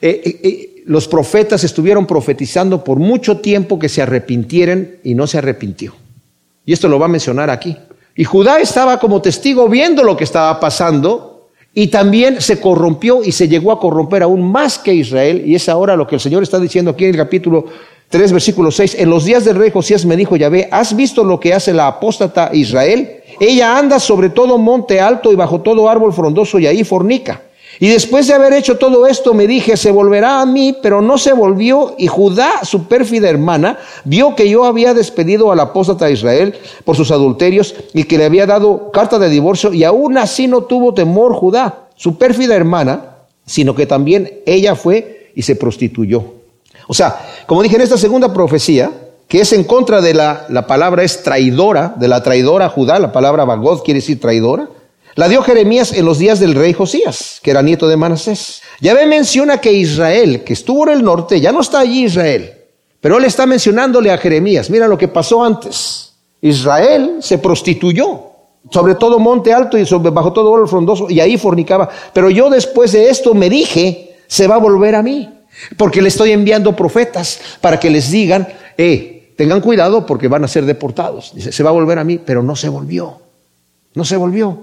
[0.00, 5.26] eh, eh, eh, los profetas estuvieron profetizando por mucho tiempo que se arrepintieran y no
[5.26, 5.94] se arrepintió.
[6.64, 7.76] Y esto lo va a mencionar aquí.
[8.14, 13.32] Y Judá estaba como testigo viendo lo que estaba pasando y también se corrompió y
[13.32, 15.42] se llegó a corromper aún más que Israel.
[15.44, 17.66] Y es ahora lo que el Señor está diciendo aquí en el capítulo
[18.08, 18.96] 3, versículo 6.
[18.98, 21.88] En los días del rey Josías me dijo Yahvé, ¿has visto lo que hace la
[21.88, 23.22] apóstata Israel?
[23.40, 27.42] Ella anda sobre todo monte alto y bajo todo árbol frondoso y ahí fornica.
[27.78, 31.18] Y después de haber hecho todo esto, me dije, se volverá a mí, pero no
[31.18, 31.94] se volvió.
[31.98, 36.96] Y Judá, su pérfida hermana, vio que yo había despedido al apóstata de Israel por
[36.96, 40.94] sus adulterios y que le había dado carta de divorcio, y aún así no tuvo
[40.94, 46.24] temor Judá, su pérfida hermana, sino que también ella fue y se prostituyó.
[46.88, 48.90] O sea, como dije en esta segunda profecía,
[49.28, 53.12] que es en contra de la, la palabra es traidora, de la traidora Judá, la
[53.12, 54.68] palabra Bagod quiere decir traidora,
[55.16, 58.62] la dio Jeremías en los días del rey Josías, que era nieto de Manasés.
[58.80, 62.54] Ya ve menciona que Israel, que estuvo en el norte, ya no está allí Israel.
[63.00, 66.12] Pero él está mencionándole a Jeremías, mira lo que pasó antes.
[66.40, 68.26] Israel se prostituyó
[68.70, 71.88] sobre todo monte alto y sobre, bajo todo oro frondoso, y ahí fornicaba.
[72.12, 75.28] Pero yo después de esto me dije, se va a volver a mí,
[75.76, 80.48] porque le estoy enviando profetas para que les digan, eh, tengan cuidado porque van a
[80.48, 81.32] ser deportados.
[81.34, 83.20] Dice, se va a volver a mí, pero no se volvió.
[83.94, 84.58] No se volvió.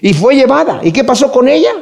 [0.00, 0.80] Y fue llevada.
[0.82, 1.72] ¿Y qué pasó con ella?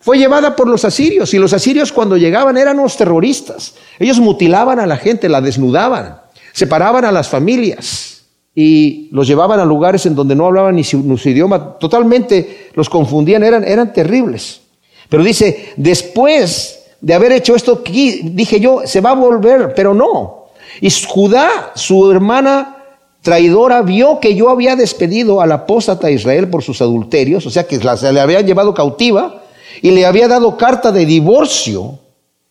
[0.00, 1.32] Fue llevada por los asirios.
[1.34, 3.74] Y los asirios cuando llegaban eran unos terroristas.
[3.98, 6.20] Ellos mutilaban a la gente, la desnudaban,
[6.52, 8.22] separaban a las familias
[8.54, 11.78] y los llevaban a lugares en donde no hablaban ni su, idioma.
[11.78, 14.62] Totalmente los confundían, eran, eran terribles.
[15.08, 20.46] Pero dice, después de haber hecho esto, dije yo, se va a volver, pero no.
[20.80, 22.77] Y Judá, su hermana,
[23.22, 27.66] traidora vio que yo había despedido a la apóstata Israel por sus adulterios, o sea
[27.66, 29.42] que se le habían llevado cautiva
[29.82, 31.98] y le había dado carta de divorcio,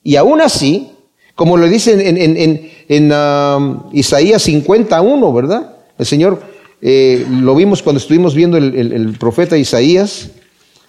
[0.03, 0.91] y aún así,
[1.36, 5.75] como le dicen en, en, um, Isaías 51, ¿verdad?
[5.97, 6.41] El Señor,
[6.82, 10.30] eh, lo vimos cuando estuvimos viendo el, profeta Isaías,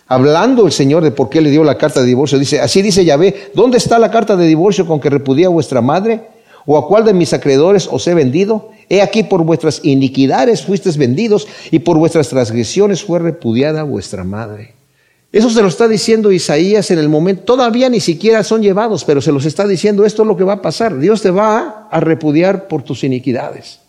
[0.07, 2.38] hablando el Señor de por qué le dio la carta de divorcio.
[2.38, 6.29] Dice, así dice Yahvé, ¿dónde está la carta de divorcio con que repudia vuestra madre?
[6.64, 8.71] ¿O a cuál de mis acreedores os he vendido?
[8.90, 14.74] He aquí por vuestras iniquidades fuisteis vendidos y por vuestras transgresiones fue repudiada vuestra madre.
[15.31, 19.20] Eso se lo está diciendo Isaías en el momento, todavía ni siquiera son llevados, pero
[19.20, 22.01] se los está diciendo, esto es lo que va a pasar, Dios te va a
[22.01, 23.81] repudiar por tus iniquidades.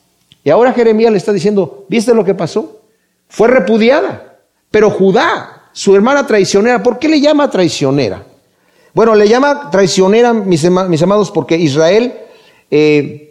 [0.44, 2.82] Y ahora Jeremías le está diciendo, ¿viste lo que pasó?
[3.30, 8.26] Fue repudiada, pero Judá, su hermana traicionera, ¿por qué le llama traicionera?
[8.94, 12.16] Bueno, le llama traicionera, mis, mis amados, porque Israel
[12.70, 13.29] eh,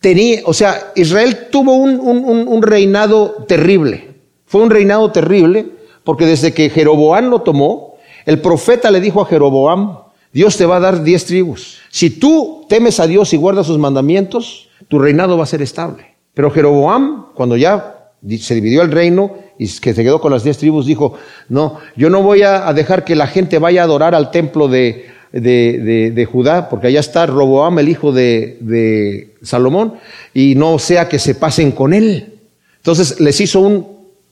[0.00, 4.14] tenía, o sea, Israel tuvo un, reinado terrible.
[4.46, 5.66] Fue un reinado terrible
[6.02, 7.94] porque desde que Jeroboam lo tomó,
[8.26, 9.98] el profeta le dijo a Jeroboam,
[10.32, 11.78] Dios te va a dar diez tribus.
[11.90, 16.16] Si tú temes a Dios y guardas sus mandamientos, tu reinado va a ser estable.
[16.34, 20.58] Pero Jeroboam, cuando ya se dividió el reino y que se quedó con las diez
[20.58, 21.14] tribus, dijo,
[21.48, 25.09] no, yo no voy a dejar que la gente vaya a adorar al templo de,
[25.32, 29.94] de, de, Judá, porque allá está Roboam, el hijo de, de Salomón,
[30.34, 32.34] y no sea que se pasen con él.
[32.78, 33.86] Entonces les hizo un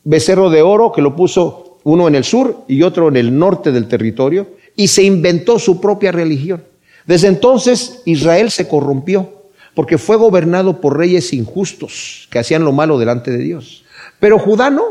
[0.04, 3.72] becerro de oro que lo puso uno en el sur y otro en el norte
[3.72, 6.64] del territorio, y se inventó su propia religión.
[7.06, 9.32] Desde entonces Israel se corrompió,
[9.74, 13.84] porque fue gobernado por reyes injustos que hacían lo malo delante de Dios.
[14.20, 14.84] Pero Judá no.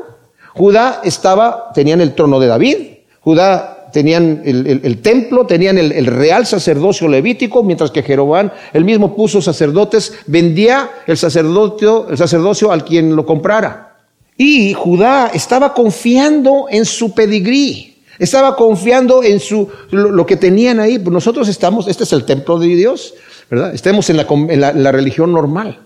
[0.53, 2.77] Judá estaba, tenían el trono de David,
[3.19, 9.41] Judá tenían el, templo, tenían el, real sacerdocio levítico, mientras que Jeroboam, él mismo puso
[9.41, 13.95] sacerdotes, vendía el sacerdocio, el sacerdocio al quien lo comprara.
[14.38, 21.00] Y Judá estaba confiando en su pedigrí, estaba confiando en su, lo, que tenían ahí.
[21.00, 23.13] Nosotros estamos, este es el templo de Dios,
[23.50, 23.73] ¿verdad?
[23.73, 25.80] Estamos en la, en la religión normal.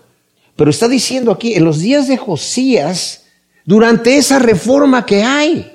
[0.56, 3.24] Pero está diciendo aquí, en los días de Josías,
[3.64, 5.72] durante esa reforma que hay,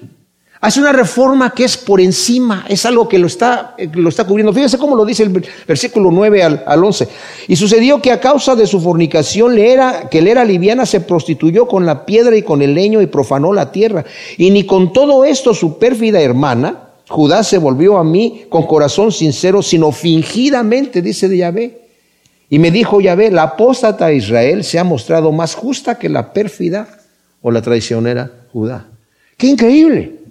[0.60, 4.52] Hace una reforma que es por encima, es algo que lo está, lo está cubriendo.
[4.52, 7.08] Fíjense cómo lo dice el versículo 9 al, al 11.
[7.48, 11.68] Y sucedió que a causa de su fornicación, era, que le era liviana, se prostituyó
[11.68, 14.04] con la piedra y con el leño y profanó la tierra.
[14.38, 19.12] Y ni con todo esto su pérfida hermana, Judá, se volvió a mí con corazón
[19.12, 21.82] sincero, sino fingidamente, dice de Yahvé.
[22.50, 26.88] Y me dijo Yahvé, la apóstata Israel se ha mostrado más justa que la pérfida
[27.44, 28.88] o la traicionera Judá.
[29.38, 30.27] ¡Qué increíble!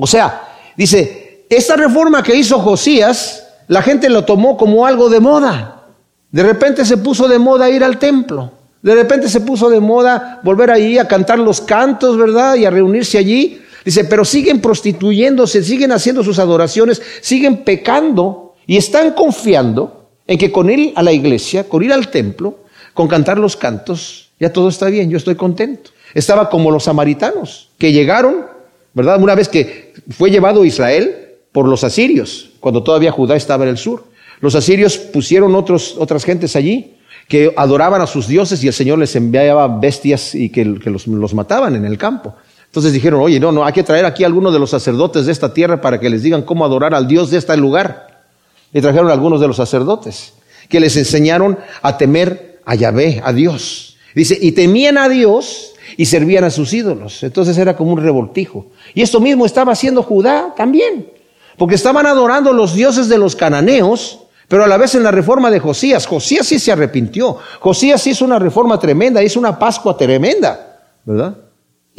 [0.00, 5.20] O sea, dice, esta reforma que hizo Josías, la gente lo tomó como algo de
[5.20, 5.84] moda.
[6.32, 8.50] De repente se puso de moda ir al templo.
[8.80, 12.54] De repente se puso de moda volver allí a cantar los cantos, ¿verdad?
[12.56, 13.60] Y a reunirse allí.
[13.84, 20.50] Dice, pero siguen prostituyéndose, siguen haciendo sus adoraciones, siguen pecando y están confiando en que
[20.50, 22.60] con ir a la iglesia, con ir al templo,
[22.94, 25.90] con cantar los cantos, ya todo está bien, yo estoy contento.
[26.14, 28.46] Estaba como los samaritanos, que llegaron
[28.94, 29.20] ¿verdad?
[29.22, 33.78] Una vez que fue llevado Israel por los asirios, cuando todavía Judá estaba en el
[33.78, 34.04] sur.
[34.40, 36.96] Los asirios pusieron otros, otras gentes allí
[37.28, 41.34] que adoraban a sus dioses y el Señor les enviaba bestias y que, los, los,
[41.34, 42.34] mataban en el campo.
[42.66, 45.32] Entonces dijeron, oye, no, no, hay que traer aquí a algunos de los sacerdotes de
[45.32, 48.24] esta tierra para que les digan cómo adorar al Dios de este lugar.
[48.72, 50.34] Y trajeron a algunos de los sacerdotes
[50.68, 53.96] que les enseñaron a temer a Yahvé, a Dios.
[54.14, 57.22] Dice, y temían a Dios y servían a sus ídolos.
[57.22, 58.66] Entonces era como un revoltijo.
[58.94, 61.08] Y esto mismo estaba haciendo Judá también,
[61.56, 65.50] porque estaban adorando los dioses de los cananeos, pero a la vez en la reforma
[65.50, 66.06] de Josías.
[66.06, 67.38] Josías sí se arrepintió.
[67.60, 71.36] Josías hizo una reforma tremenda, hizo una Pascua tremenda, ¿verdad?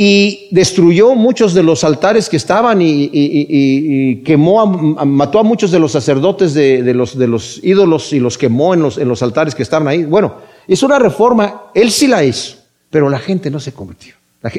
[0.03, 5.91] y destruyó muchos de los altares que estaban y, quemó, mató a muchos de los
[5.91, 10.03] sacerdotes de, los, ídolos y los quemó en los, en los altares que estaban ahí.
[10.03, 12.57] Bueno, hizo una reforma, él sí la hizo,
[12.91, 14.13] pero la gente no se convirtió,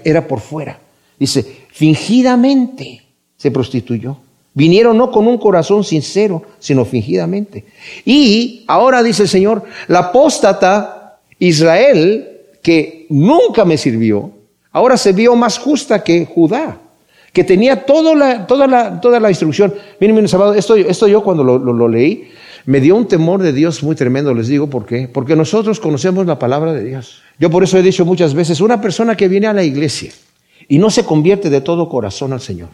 [0.05, 0.81] era por fuera.
[1.19, 3.03] Dice, fingidamente
[3.37, 4.17] se prostituyó.
[4.55, 7.65] Vinieron no con un corazón sincero, sino fingidamente.
[8.05, 14.33] Y ahora dice el Señor, la apóstata Israel, que nunca me sirvió,
[14.73, 16.79] Ahora se vio más justa que Judá,
[17.33, 19.75] que tenía toda la, toda la, toda la instrucción.
[20.01, 22.31] Miren, miren, esto, esto yo cuando lo, lo, leí,
[22.67, 25.09] me dio un temor de Dios muy tremendo, les digo por qué.
[25.09, 27.23] Porque nosotros conocemos la palabra de Dios.
[27.39, 30.13] Yo por eso he dicho muchas veces, una persona que viene a la iglesia
[30.69, 32.69] y no se convierte de todo corazón al Señor,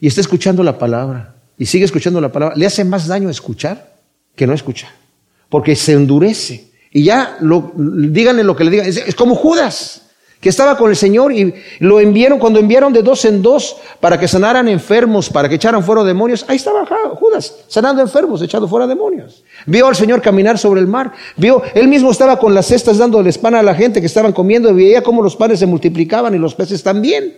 [0.00, 3.94] y está escuchando la palabra, y sigue escuchando la palabra, le hace más daño escuchar
[4.34, 4.90] que no escuchar.
[5.48, 6.70] Porque se endurece.
[6.92, 10.09] Y ya, lo, díganle lo que le digan, es como Judas
[10.40, 14.18] que estaba con el Señor y lo enviaron, cuando enviaron de dos en dos para
[14.18, 18.86] que sanaran enfermos, para que echaran fuera demonios, ahí estaba Judas, sanando enfermos, echando fuera
[18.86, 19.44] demonios.
[19.66, 23.30] Vio al Señor caminar sobre el mar, vio, él mismo estaba con las cestas dándole
[23.34, 26.38] pan a la gente que estaban comiendo y veía cómo los panes se multiplicaban y
[26.38, 27.36] los peces también.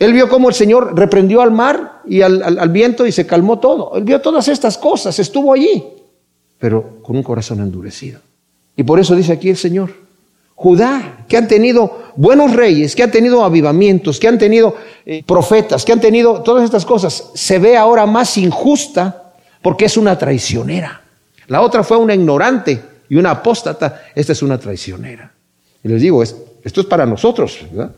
[0.00, 3.60] Él vio cómo el Señor reprendió al mar y al, al viento y se calmó
[3.60, 3.96] todo.
[3.96, 5.84] Él vio todas estas cosas, estuvo allí,
[6.58, 8.18] pero con un corazón endurecido.
[8.76, 10.03] Y por eso dice aquí el Señor,
[10.54, 15.84] Judá, que han tenido buenos reyes, que han tenido avivamientos, que han tenido eh, profetas,
[15.84, 21.02] que han tenido todas estas cosas, se ve ahora más injusta porque es una traicionera.
[21.48, 25.32] La otra fue una ignorante y una apóstata, esta es una traicionera.
[25.82, 27.92] Y les digo, esto es para nosotros, ¿verdad?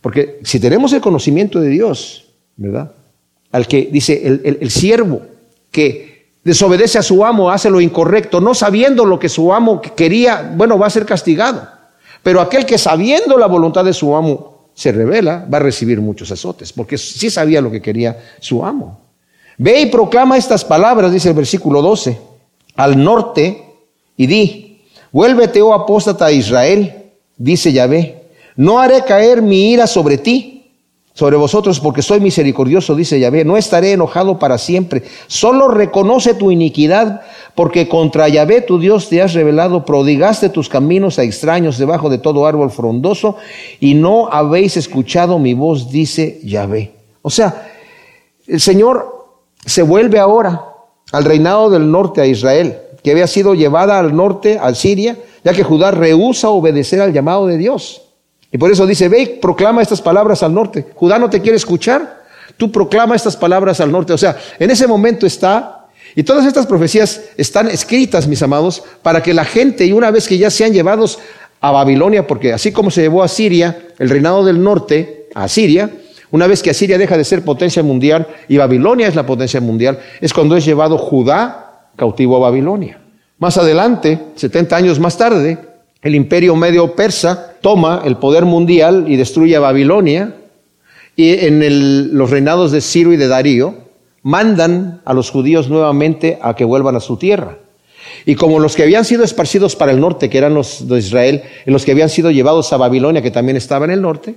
[0.00, 2.92] Porque si tenemos el conocimiento de Dios, ¿verdad?
[3.50, 5.22] Al que dice el, el siervo
[5.70, 10.52] que desobedece a su amo, hace lo incorrecto, no sabiendo lo que su amo quería,
[10.54, 11.75] bueno, va a ser castigado.
[12.26, 16.32] Pero aquel que sabiendo la voluntad de su amo se revela, va a recibir muchos
[16.32, 18.98] azotes, porque sí sabía lo que quería su amo.
[19.58, 22.18] Ve y proclama estas palabras, dice el versículo 12,
[22.74, 23.62] al norte
[24.16, 28.24] y di, vuélvete, oh apóstata Israel, dice Yahvé,
[28.56, 30.55] no haré caer mi ira sobre ti
[31.16, 35.02] sobre vosotros, porque soy misericordioso, dice Yahvé, no estaré enojado para siempre.
[35.28, 37.22] Solo reconoce tu iniquidad,
[37.54, 42.18] porque contra Yahvé tu Dios te has revelado, prodigaste tus caminos a extraños debajo de
[42.18, 43.36] todo árbol frondoso,
[43.80, 46.92] y no habéis escuchado mi voz, dice Yahvé.
[47.22, 47.66] O sea,
[48.46, 49.30] el Señor
[49.64, 50.66] se vuelve ahora
[51.12, 55.54] al reinado del norte a Israel, que había sido llevada al norte, al Siria, ya
[55.54, 58.05] que Judá rehúsa obedecer al llamado de Dios.
[58.56, 60.86] Y por eso dice, ve proclama estas palabras al norte.
[60.94, 62.22] Judá no te quiere escuchar,
[62.56, 64.14] tú proclama estas palabras al norte.
[64.14, 69.22] O sea, en ese momento está, y todas estas profecías están escritas, mis amados, para
[69.22, 71.18] que la gente, y una vez que ya sean llevados
[71.60, 75.90] a Babilonia, porque así como se llevó a Siria, el reinado del norte, a Siria,
[76.30, 79.98] una vez que Asiria deja de ser potencia mundial y Babilonia es la potencia mundial,
[80.18, 83.00] es cuando es llevado Judá cautivo a Babilonia.
[83.38, 85.58] Más adelante, 70 años más tarde,
[86.02, 90.34] el imperio medio persa toma el poder mundial y destruye a Babilonia,
[91.16, 93.74] y en los reinados de Ciro y de Darío
[94.22, 97.58] mandan a los judíos nuevamente a que vuelvan a su tierra.
[98.24, 101.42] Y como los que habían sido esparcidos para el norte, que eran los de Israel,
[101.64, 104.34] y los que habían sido llevados a Babilonia, que también estaba en el norte,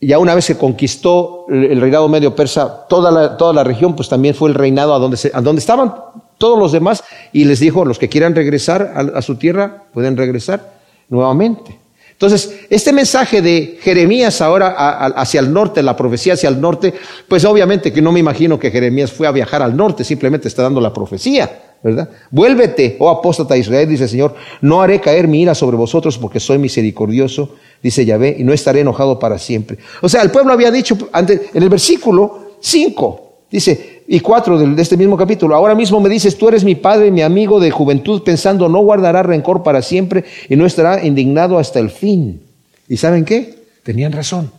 [0.00, 4.08] ya una vez que conquistó el reinado medio persa toda la, toda la región, pues
[4.08, 5.94] también fue el reinado a donde, a donde estaban
[6.38, 10.74] todos los demás, y les dijo, los que quieran regresar a su tierra, pueden regresar
[11.08, 11.78] nuevamente.
[12.16, 14.68] Entonces, este mensaje de Jeremías ahora
[15.16, 16.94] hacia el norte, la profecía hacia el norte,
[17.28, 20.62] pues obviamente que no me imagino que Jeremías fue a viajar al norte, simplemente está
[20.62, 22.08] dando la profecía, ¿verdad?
[22.30, 26.40] Vuélvete, oh apóstata Israel, dice el Señor, no haré caer mi ira sobre vosotros porque
[26.40, 29.76] soy misericordioso, dice Yahvé, y no estaré enojado para siempre.
[30.00, 34.82] O sea, el pueblo había dicho antes, en el versículo 5, dice, y cuatro de
[34.82, 35.54] este mismo capítulo.
[35.54, 39.22] Ahora mismo me dices, tú eres mi padre, mi amigo de juventud, pensando, no guardará
[39.22, 42.40] rencor para siempre y no estará indignado hasta el fin.
[42.88, 43.58] ¿Y saben qué?
[43.82, 44.50] Tenían razón.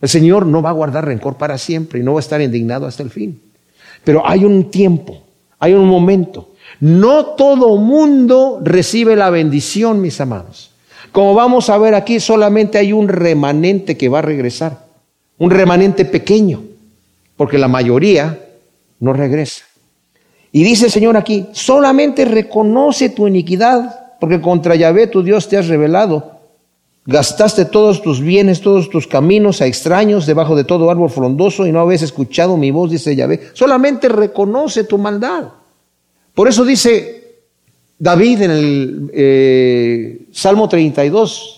[0.00, 2.86] El Señor no va a guardar rencor para siempre y no va a estar indignado
[2.86, 3.40] hasta el fin.
[4.04, 5.22] Pero hay un tiempo,
[5.58, 6.50] hay un momento.
[6.80, 10.70] No todo mundo recibe la bendición, mis amados.
[11.12, 14.86] Como vamos a ver aquí, solamente hay un remanente que va a regresar.
[15.38, 16.62] un remanente pequeño,
[17.36, 18.45] porque la mayoría
[19.00, 19.64] no regresa.
[20.52, 25.58] Y dice el Señor aquí, solamente reconoce tu iniquidad, porque contra Yahvé tu Dios te
[25.58, 26.36] has revelado.
[27.04, 31.72] Gastaste todos tus bienes, todos tus caminos a extraños debajo de todo árbol frondoso y
[31.72, 33.40] no habéis escuchado mi voz, dice Yahvé.
[33.52, 35.44] Solamente reconoce tu maldad.
[36.34, 37.42] Por eso dice
[37.98, 41.55] David en el eh, Salmo 32,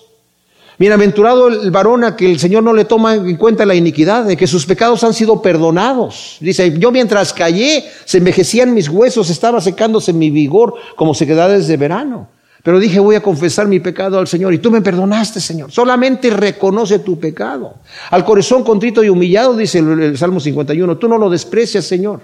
[0.78, 4.36] Bienaventurado el varón a que el Señor no le toma en cuenta la iniquidad, de
[4.36, 6.36] que sus pecados han sido perdonados.
[6.40, 11.76] Dice, yo mientras callé, se envejecían mis huesos, estaba secándose mi vigor como sequedades de
[11.76, 12.28] verano.
[12.62, 15.72] Pero dije, voy a confesar mi pecado al Señor y tú me perdonaste, Señor.
[15.72, 17.74] Solamente reconoce tu pecado.
[18.10, 22.20] Al corazón contrito y humillado, dice el, Salmo 51, tú no lo desprecias, Señor.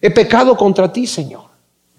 [0.00, 1.42] He pecado contra ti, Señor.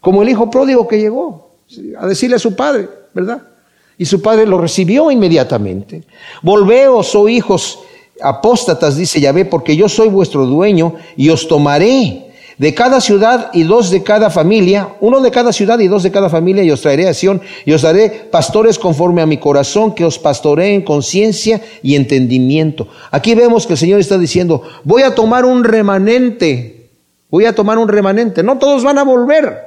[0.01, 1.59] Como el hijo pródigo que llegó
[1.97, 3.52] a decirle a su padre, ¿verdad?
[3.97, 6.03] Y su padre lo recibió inmediatamente.
[6.41, 7.79] Volveos, oh hijos
[8.21, 12.23] apóstatas, dice Yahvé, porque yo soy vuestro dueño y os tomaré
[12.57, 16.11] de cada ciudad y dos de cada familia, uno de cada ciudad y dos de
[16.11, 19.93] cada familia, y os traeré a Sion, y os daré pastores conforme a mi corazón,
[19.95, 22.87] que os pastoreen conciencia y entendimiento.
[23.11, 26.91] Aquí vemos que el Señor está diciendo, voy a tomar un remanente,
[27.29, 29.57] voy a tomar un remanente, no todos van a volver,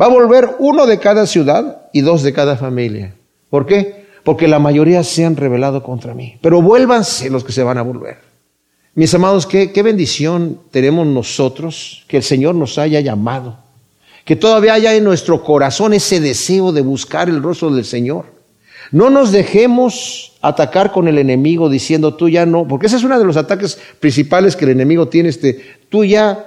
[0.00, 3.14] va a volver uno de cada ciudad y dos de cada familia.
[3.50, 4.06] ¿Por qué?
[4.24, 6.38] Porque la mayoría se han rebelado contra mí.
[6.40, 8.18] Pero vuélvanse los que se van a volver.
[8.94, 13.58] Mis amados, qué, qué bendición tenemos nosotros que el Señor nos haya llamado.
[14.24, 18.26] Que todavía haya en nuestro corazón ese deseo de buscar el rostro del Señor.
[18.92, 23.18] No nos dejemos atacar con el enemigo diciendo tú ya no, porque ese es uno
[23.18, 26.46] de los ataques principales que el enemigo tiene, este, tú ya,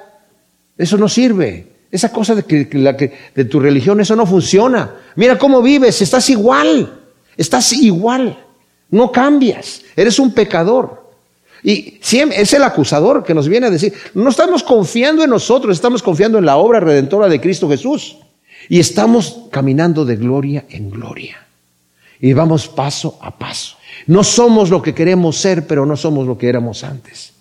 [0.78, 1.73] eso no sirve.
[1.94, 4.96] Esa cosa de, que, de tu religión, eso no funciona.
[5.16, 7.02] Mira cómo vives, estás igual,
[7.38, 8.44] estás igual,
[8.90, 11.12] no cambias, eres un pecador.
[11.62, 15.76] Y siempre, es el acusador que nos viene a decir, no estamos confiando en nosotros,
[15.76, 18.18] estamos confiando en la obra redentora de Cristo Jesús.
[18.70, 21.46] Y estamos caminando de gloria en gloria.
[22.20, 23.78] Y vamos paso a paso.
[24.08, 27.34] No somos lo que queremos ser, pero no somos lo que éramos antes.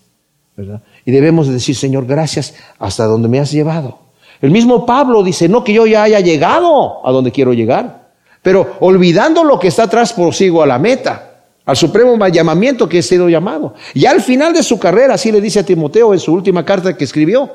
[0.58, 0.82] ¿verdad?
[1.06, 4.11] Y debemos decir, Señor, gracias hasta donde me has llevado.
[4.42, 8.08] El mismo Pablo dice, no que yo ya haya llegado a donde quiero llegar,
[8.42, 13.02] pero olvidando lo que está atrás, prosigo a la meta, al supremo llamamiento que he
[13.02, 13.74] sido llamado.
[13.94, 16.96] Y al final de su carrera, así le dice a Timoteo en su última carta
[16.96, 17.48] que escribió,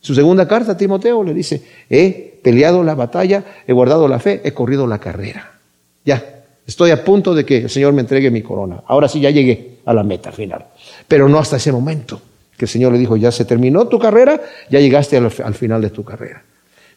[0.00, 4.40] su segunda carta a Timoteo le dice, he peleado la batalla, he guardado la fe,
[4.42, 5.52] he corrido la carrera.
[6.04, 8.82] Ya, estoy a punto de que el Señor me entregue mi corona.
[8.88, 10.66] Ahora sí, ya llegué a la meta final,
[11.06, 12.20] pero no hasta ese momento
[12.60, 14.38] que el Señor le dijo, ya se terminó tu carrera,
[14.70, 16.44] ya llegaste al, final de tu carrera.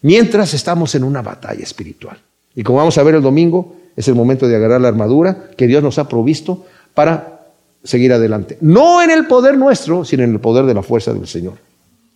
[0.01, 2.17] Mientras estamos en una batalla espiritual.
[2.53, 5.65] Y como vamos a ver el domingo, es el momento de agarrar la armadura que
[5.65, 7.45] Dios nos ha provisto para
[7.81, 8.57] seguir adelante.
[8.59, 11.53] No en el poder nuestro, sino en el poder de la fuerza del Señor.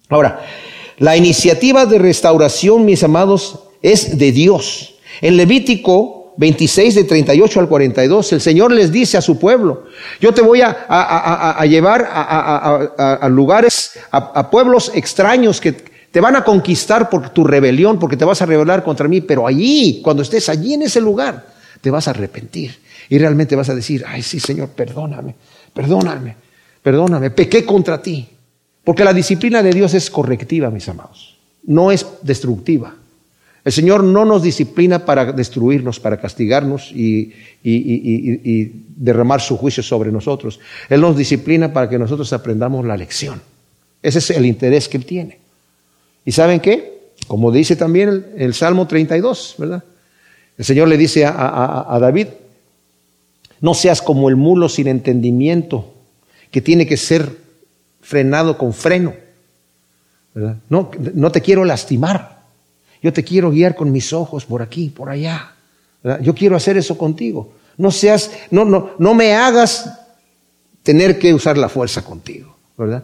[0.09, 0.41] Ahora,
[0.97, 4.95] la iniciativa de restauración, mis amados, es de Dios.
[5.21, 9.85] En Levítico 26 de 38 al 42, el Señor les dice a su pueblo,
[10.21, 17.09] yo te voy a, llevar a, lugares, a, pueblos extraños que te van a conquistar
[17.09, 20.75] por tu rebelión, porque te vas a rebelar contra mí, pero allí, cuando estés allí
[20.75, 21.47] en ese lugar,
[21.81, 22.77] te vas a arrepentir
[23.09, 25.35] y realmente vas a decir, ay sí Señor, perdóname,
[25.73, 26.35] perdóname,
[26.83, 28.27] perdóname, pequé contra ti.
[28.83, 32.95] Porque la disciplina de Dios es correctiva, mis amados, no es destructiva.
[33.67, 37.33] El Señor no nos disciplina para destruirnos, para castigarnos y,
[38.95, 40.61] derramar su juicio sobre nosotros.
[40.87, 43.41] Él nos disciplina para que nosotros aprendamos la lección.
[44.01, 45.39] Ese es el interés que Él tiene.
[46.23, 47.09] ¿Y saben qué?
[47.27, 49.83] Como dice también el, Salmo 32, ¿verdad?
[50.57, 52.27] El Señor le dice a, David,
[53.59, 55.93] no seas como el mulo sin entendimiento,
[56.51, 57.29] que tiene que ser
[57.99, 59.13] frenado con freno.
[60.69, 62.36] No, no te quiero lastimar.
[63.01, 65.53] Yo te quiero guiar con mis ojos por aquí, por allá.
[66.21, 67.53] Yo quiero hacer eso contigo.
[67.77, 69.89] No seas, no, no, no me hagas
[70.83, 73.03] tener que usar la fuerza contigo, ¿verdad?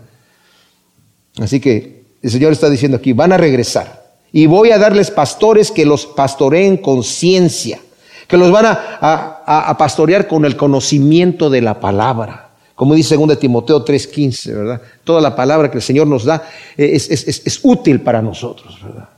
[1.39, 5.69] Así que el Señor está diciendo aquí, van a regresar y voy a darles pastores
[5.69, 7.79] que los pastoreen con ciencia,
[8.27, 12.49] que los van a, pastorear con el conocimiento de la palabra.
[12.73, 14.81] Como dice 2 Timoteo 3:15, ¿verdad?
[15.03, 19.09] Toda la palabra que el Señor nos da es, es útil para nosotros, ¿verdad?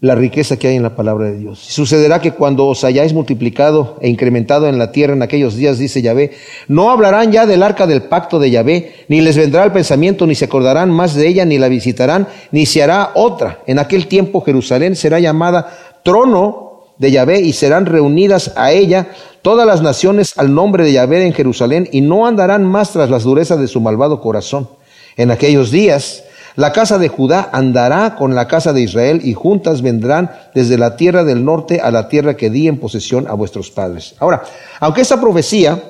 [0.00, 1.58] La riqueza que hay en la palabra de Dios.
[1.58, 6.00] Sucederá que cuando os hayáis multiplicado e incrementado en la tierra en aquellos días, dice
[6.00, 6.32] Yahvé,
[6.68, 10.34] no hablarán ya del arca del pacto de Yahvé, ni les vendrá el pensamiento, ni
[10.34, 13.60] se acordarán más de ella, ni la visitarán, ni se hará otra.
[13.66, 15.70] En aquel tiempo Jerusalén será llamada
[16.02, 19.08] trono de Yahvé y serán reunidas a ella
[19.42, 23.24] todas las naciones al nombre de Yahvé en Jerusalén y no andarán más tras las
[23.24, 24.68] durezas de su malvado corazón.
[25.16, 26.24] En aquellos días
[26.56, 30.96] la casa de Judá andará con la casa de Israel y juntas vendrán desde la
[30.96, 34.14] tierra del norte a la tierra que di en posesión a vuestros padres.
[34.18, 34.42] Ahora,
[34.80, 35.80] aunque esta profecía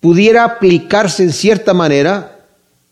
[0.00, 2.38] pudiera aplicarse en cierta manera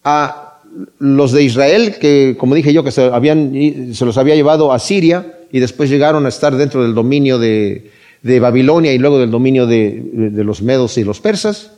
[0.05, 0.61] a
[0.99, 4.79] los de Israel, que como dije yo, que se, habían, se los había llevado a
[4.79, 7.91] Siria y después llegaron a estar dentro del dominio de,
[8.23, 11.73] Babilonia y luego del dominio de, de, los medos y los persas.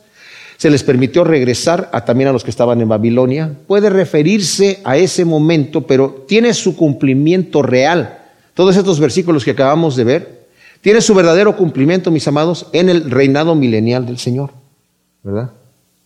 [0.61, 3.51] Se les permitió regresar a, también a los que estaban en Babilonia.
[3.65, 8.19] Puede referirse a ese momento, pero tiene su cumplimiento real.
[8.53, 10.45] Todos estos versículos que acabamos de ver,
[10.81, 14.51] tiene su verdadero cumplimiento, mis amados, en el reinado milenial del Señor.
[15.23, 15.49] ¿Verdad?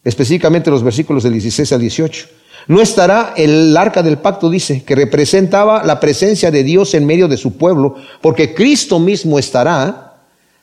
[0.06, 2.28] Específicamente los versículos del 16 al 18.
[2.70, 7.28] No estará el arca del pacto, dice, que representaba la presencia de Dios en medio
[7.28, 10.14] de su pueblo, porque Cristo mismo estará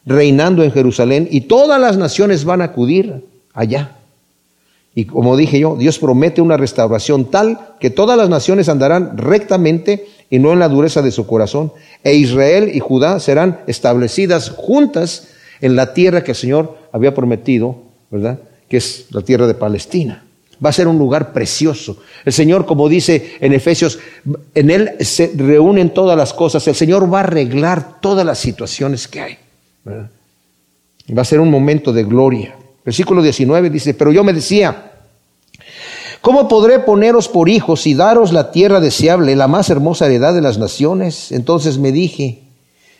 [0.06, 3.96] reinando en Jerusalén y todas las naciones van a acudir allá.
[4.94, 10.06] Y como dije yo, Dios promete una restauración tal que todas las naciones andarán rectamente
[10.28, 11.72] y no en la dureza de su corazón,
[12.04, 15.28] e Israel y Judá serán establecidas juntas
[15.60, 17.76] en la tierra que el Señor había prometido,
[18.10, 18.38] ¿verdad?
[18.68, 20.24] Que es la tierra de Palestina.
[20.64, 21.98] Va a ser un lugar precioso.
[22.24, 23.98] El Señor, como dice en Efesios,
[24.54, 26.66] en Él se reúnen todas las cosas.
[26.68, 29.38] El Señor va a arreglar todas las situaciones que hay.
[29.86, 32.54] Va a ser un momento de gloria.
[32.84, 34.92] Versículo 19 dice, pero yo me decía,
[36.20, 40.40] ¿cómo podré poneros por hijos y daros la tierra deseable, la más hermosa heredad de
[40.40, 41.30] las naciones?
[41.32, 42.42] Entonces me dije,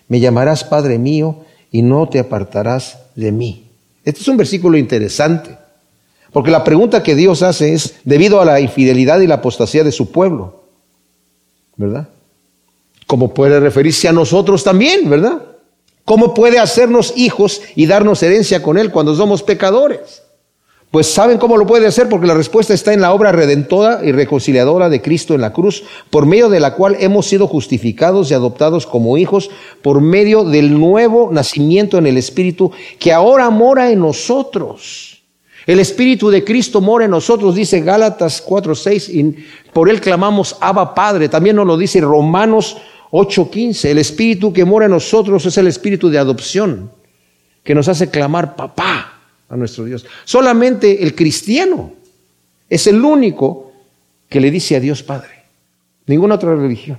[0.09, 3.67] me llamarás Padre mío y no te apartarás de mí.
[4.05, 5.59] Este es un versículo interesante.
[6.33, 9.93] Porque la pregunta que Dios hace es debido a la infidelidad y la apostasía de
[9.93, 10.65] su pueblo,
[11.77, 12.09] ¿verdad?
[13.07, 15.43] ¿Cómo puede referirse a nosotros también, verdad?
[16.05, 20.23] ¿Cómo puede hacernos hijos y darnos herencia con Él cuando somos pecadores?
[20.93, 24.13] Pues saben cómo lo puede hacer porque la respuesta está en la obra redentora y
[24.13, 28.35] reconciliadora de Cristo en la cruz, por medio de la cual hemos sido justificados y
[28.35, 29.49] adoptados como hijos,
[29.81, 35.23] por medio del nuevo nacimiento en el Espíritu que ahora mora en nosotros.
[35.67, 40.95] El Espíritu de Cristo mora en nosotros, dice Gálatas 4:6, y por él clamamos Abba
[40.95, 41.31] Padre.
[41.31, 42.77] También nos lo dice Romanos
[43.13, 43.91] 8:15.
[43.91, 46.91] El Espíritu que mora en nosotros es el Espíritu de adopción,
[47.63, 50.05] que nos hace clamar papá a nuestro Dios.
[50.25, 51.93] Solamente el cristiano
[52.69, 53.73] es el único
[54.29, 55.45] que le dice a Dios Padre.
[56.07, 56.99] Ninguna otra religión.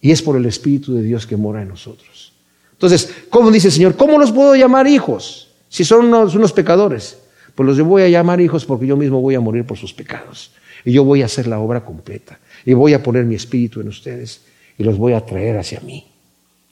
[0.00, 2.32] Y es por el Espíritu de Dios que mora en nosotros.
[2.72, 3.96] Entonces, ¿cómo dice el Señor?
[3.96, 7.18] ¿Cómo los puedo llamar hijos si son unos pecadores?
[7.56, 10.52] pues los voy a llamar hijos porque yo mismo voy a morir por sus pecados.
[10.84, 12.38] Y yo voy a hacer la obra completa.
[12.66, 14.42] Y voy a poner mi espíritu en ustedes
[14.78, 16.06] y los voy a traer hacia mí.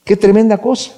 [0.05, 0.92] Qué tremenda cosa.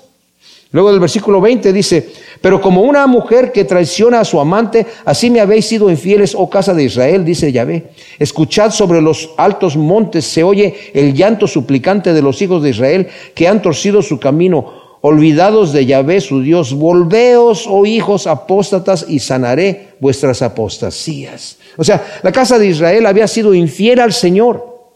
[0.72, 5.30] Luego del versículo 20 dice, pero como una mujer que traiciona a su amante, así
[5.30, 7.92] me habéis sido infieles, oh casa de Israel, dice Yahvé.
[8.18, 13.08] Escuchad sobre los altos montes, se oye el llanto suplicante de los hijos de Israel
[13.34, 19.20] que han torcido su camino olvidados de Yahvé su Dios, volveos, oh hijos apóstatas, y
[19.20, 21.58] sanaré vuestras apostasías.
[21.76, 24.90] O sea, la casa de Israel había sido infiel al Señor,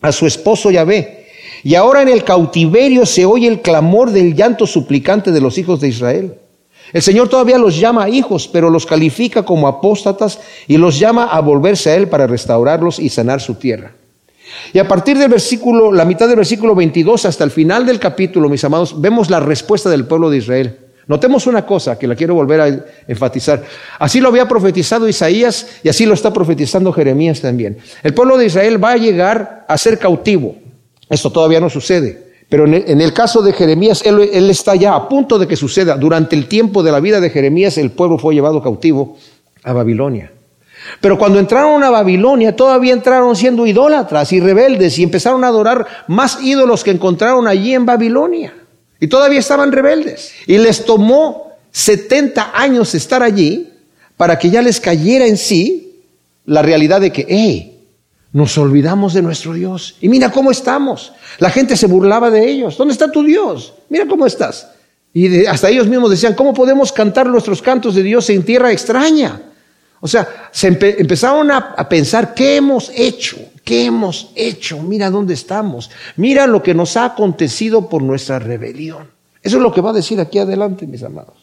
[0.00, 1.25] a su esposo Yahvé.
[1.62, 5.80] Y ahora en el cautiverio se oye el clamor del llanto suplicante de los hijos
[5.80, 6.34] de Israel.
[6.92, 10.38] El Señor todavía los llama hijos, pero los califica como apóstatas
[10.68, 13.92] y los llama a volverse a Él para restaurarlos y sanar su tierra.
[14.72, 18.48] Y a partir del versículo, la mitad del versículo 22 hasta el final del capítulo,
[18.48, 20.78] mis amados, vemos la respuesta del pueblo de Israel.
[21.08, 23.62] Notemos una cosa que la quiero volver a enfatizar.
[23.98, 27.78] Así lo había profetizado Isaías y así lo está profetizando Jeremías también.
[28.02, 30.56] El pueblo de Israel va a llegar a ser cautivo.
[31.08, 32.26] Esto todavía no sucede.
[32.48, 35.96] Pero en el, caso de Jeremías, él, está ya a punto de que suceda.
[35.96, 39.16] Durante el tiempo de la vida de Jeremías, el pueblo fue llevado cautivo
[39.64, 40.32] a Babilonia.
[41.00, 45.86] Pero cuando entraron a Babilonia, todavía entraron siendo idólatras y rebeldes y empezaron a adorar
[46.06, 48.54] más ídolos que encontraron allí en Babilonia.
[49.00, 50.32] Y todavía estaban rebeldes.
[50.46, 53.72] Y les tomó 70 años estar allí
[54.16, 56.00] para que ya les cayera en sí
[56.44, 57.75] la realidad de que, hey,
[58.36, 59.96] nos olvidamos de nuestro Dios.
[60.02, 61.14] Y mira cómo estamos.
[61.38, 62.76] La gente se burlaba de ellos.
[62.76, 63.72] ¿Dónde está tu Dios?
[63.88, 64.68] Mira cómo estás.
[65.14, 69.40] Y hasta ellos mismos decían, ¿cómo podemos cantar nuestros cantos de Dios en tierra extraña?
[70.00, 73.38] O sea, se empezaron a, pensar, ¿qué hemos hecho?
[73.64, 74.82] ¿Qué hemos hecho?
[74.82, 75.90] Mira dónde estamos.
[76.16, 79.08] Mira lo que nos ha acontecido por nuestra rebelión.
[79.42, 81.38] Eso es lo que va a decir aquí adelante, mis amados.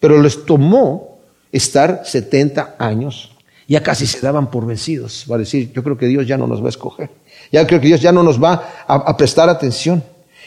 [0.00, 1.18] Pero les tomó
[1.52, 3.33] estar 70 años.
[3.66, 5.26] Ya casi se daban por vencidos.
[5.30, 7.10] Va a decir, yo creo que Dios ya no nos va a escoger.
[7.50, 10.02] Ya creo que Dios ya no nos va a prestar atención.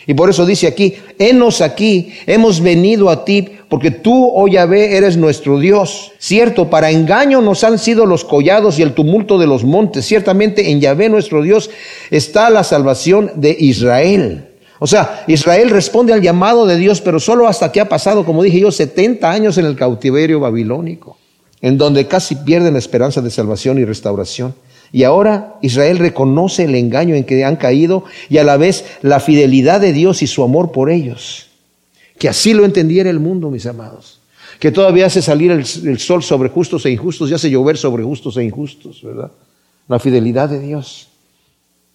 [0.09, 4.95] Y por eso dice aquí, henos aquí, hemos venido a ti, porque tú, oh Yahvé,
[4.95, 6.13] eres nuestro Dios.
[6.17, 10.05] Cierto, para engaño nos han sido los collados y el tumulto de los montes.
[10.05, 11.69] Ciertamente en Yahvé nuestro Dios
[12.09, 14.47] está la salvación de Israel.
[14.79, 18.43] O sea, Israel responde al llamado de Dios, pero solo hasta que ha pasado, como
[18.43, 21.17] dije yo, 70 años en el cautiverio babilónico,
[21.61, 24.55] en donde casi pierden la esperanza de salvación y restauración.
[24.91, 29.19] Y ahora Israel reconoce el engaño en que han caído y a la vez la
[29.19, 31.47] fidelidad de Dios y su amor por ellos.
[32.17, 34.21] Que así lo entendiera el mundo, mis amados.
[34.59, 38.37] Que todavía hace salir el, sol sobre justos e injustos y hace llover sobre justos
[38.37, 39.31] e injustos, ¿verdad?
[39.87, 41.09] La fidelidad de Dios.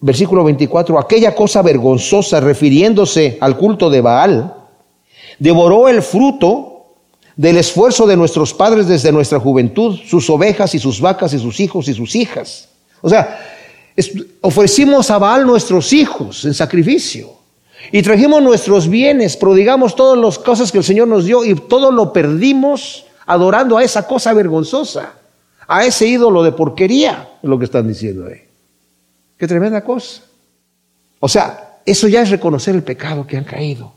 [0.00, 4.54] Versículo 24, aquella cosa vergonzosa refiriéndose al culto de Baal,
[5.38, 6.71] devoró el fruto
[7.36, 11.60] del esfuerzo de nuestros padres desde nuestra juventud, sus ovejas y sus vacas y sus
[11.60, 12.68] hijos y sus hijas
[13.02, 13.38] o sea,
[14.40, 17.30] ofrecimos a Baal nuestros hijos en sacrificio.
[17.90, 21.90] Y trajimos nuestros bienes, prodigamos todas las cosas que el Señor nos dio y todo
[21.90, 25.14] lo perdimos adorando a esa cosa vergonzosa,
[25.66, 28.40] a ese ídolo de porquería, es lo que están diciendo ahí.
[29.36, 30.22] Qué tremenda cosa.
[31.18, 33.92] O sea, eso ya es reconocer el pecado que han caído.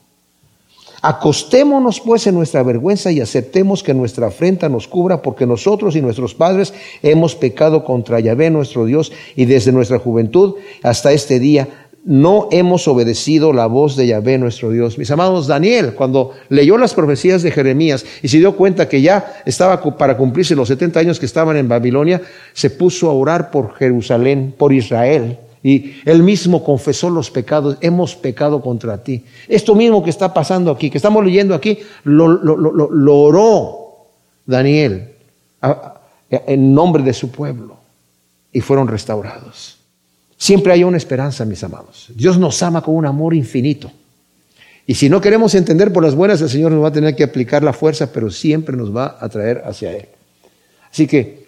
[1.01, 6.01] Acostémonos pues en nuestra vergüenza y aceptemos que nuestra afrenta nos cubra, porque nosotros y
[6.01, 11.67] nuestros padres hemos pecado contra Yahvé nuestro Dios y desde nuestra juventud hasta este día
[12.05, 14.99] no hemos obedecido la voz de Yahvé nuestro Dios.
[14.99, 19.41] Mis amados, Daniel, cuando leyó las profecías de Jeremías y se dio cuenta que ya
[19.45, 22.21] estaba para cumplirse los 70 años que estaban en Babilonia,
[22.53, 28.15] se puso a orar por Jerusalén, por Israel y él mismo confesó los pecados, hemos
[28.15, 29.25] pecado contra ti.
[29.47, 34.05] Esto mismo que está pasando aquí, que estamos leyendo aquí, lo, lo, oró
[34.45, 35.09] Daniel
[36.29, 37.77] en nombre de su pueblo
[38.53, 39.79] y fueron restaurados.
[40.37, 42.11] Siempre hay una esperanza, mis amados.
[42.13, 43.91] Dios nos ama con un amor infinito.
[44.85, 47.23] Y si no queremos entender por las buenas, el Señor nos va a tener que
[47.23, 50.09] aplicar la fuerza, pero siempre nos va a traer hacia Él.
[50.91, 51.47] Así que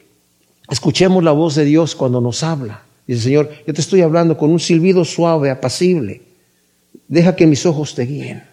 [0.72, 2.87] escuchemos la voz de Dios cuando nos habla.
[3.08, 6.22] Dice, Señor, yo te estoy hablando con un silbido suave, apacible.
[7.08, 8.44] Deja que mis ojos te guíen.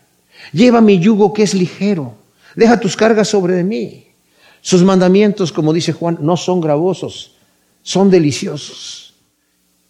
[0.52, 2.14] Lleva mi yugo que es ligero.
[2.54, 4.06] Deja tus cargas sobre de mí.
[4.60, 7.34] Sus mandamientos, como dice Juan, no son gravosos,
[7.82, 9.14] son deliciosos.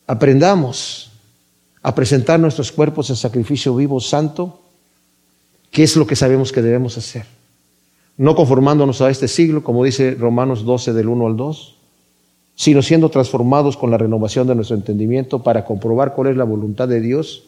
[0.07, 1.12] Aprendamos
[1.83, 4.62] a presentar nuestros cuerpos en sacrificio vivo, santo,
[5.71, 7.27] que es lo que sabemos que debemos hacer.
[8.17, 11.77] No conformándonos a este siglo, como dice Romanos 12 del 1 al 2,
[12.55, 16.89] sino siendo transformados con la renovación de nuestro entendimiento para comprobar cuál es la voluntad
[16.89, 17.45] de Dios,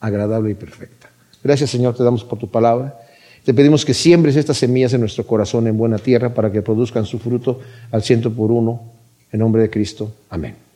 [0.00, 1.10] agradable y perfecta.
[1.42, 3.00] Gracias Señor, te damos por tu palabra.
[3.44, 7.06] Te pedimos que siembres estas semillas en nuestro corazón en buena tierra para que produzcan
[7.06, 8.82] su fruto al ciento por uno.
[9.32, 10.12] En nombre de Cristo.
[10.28, 10.69] Amén.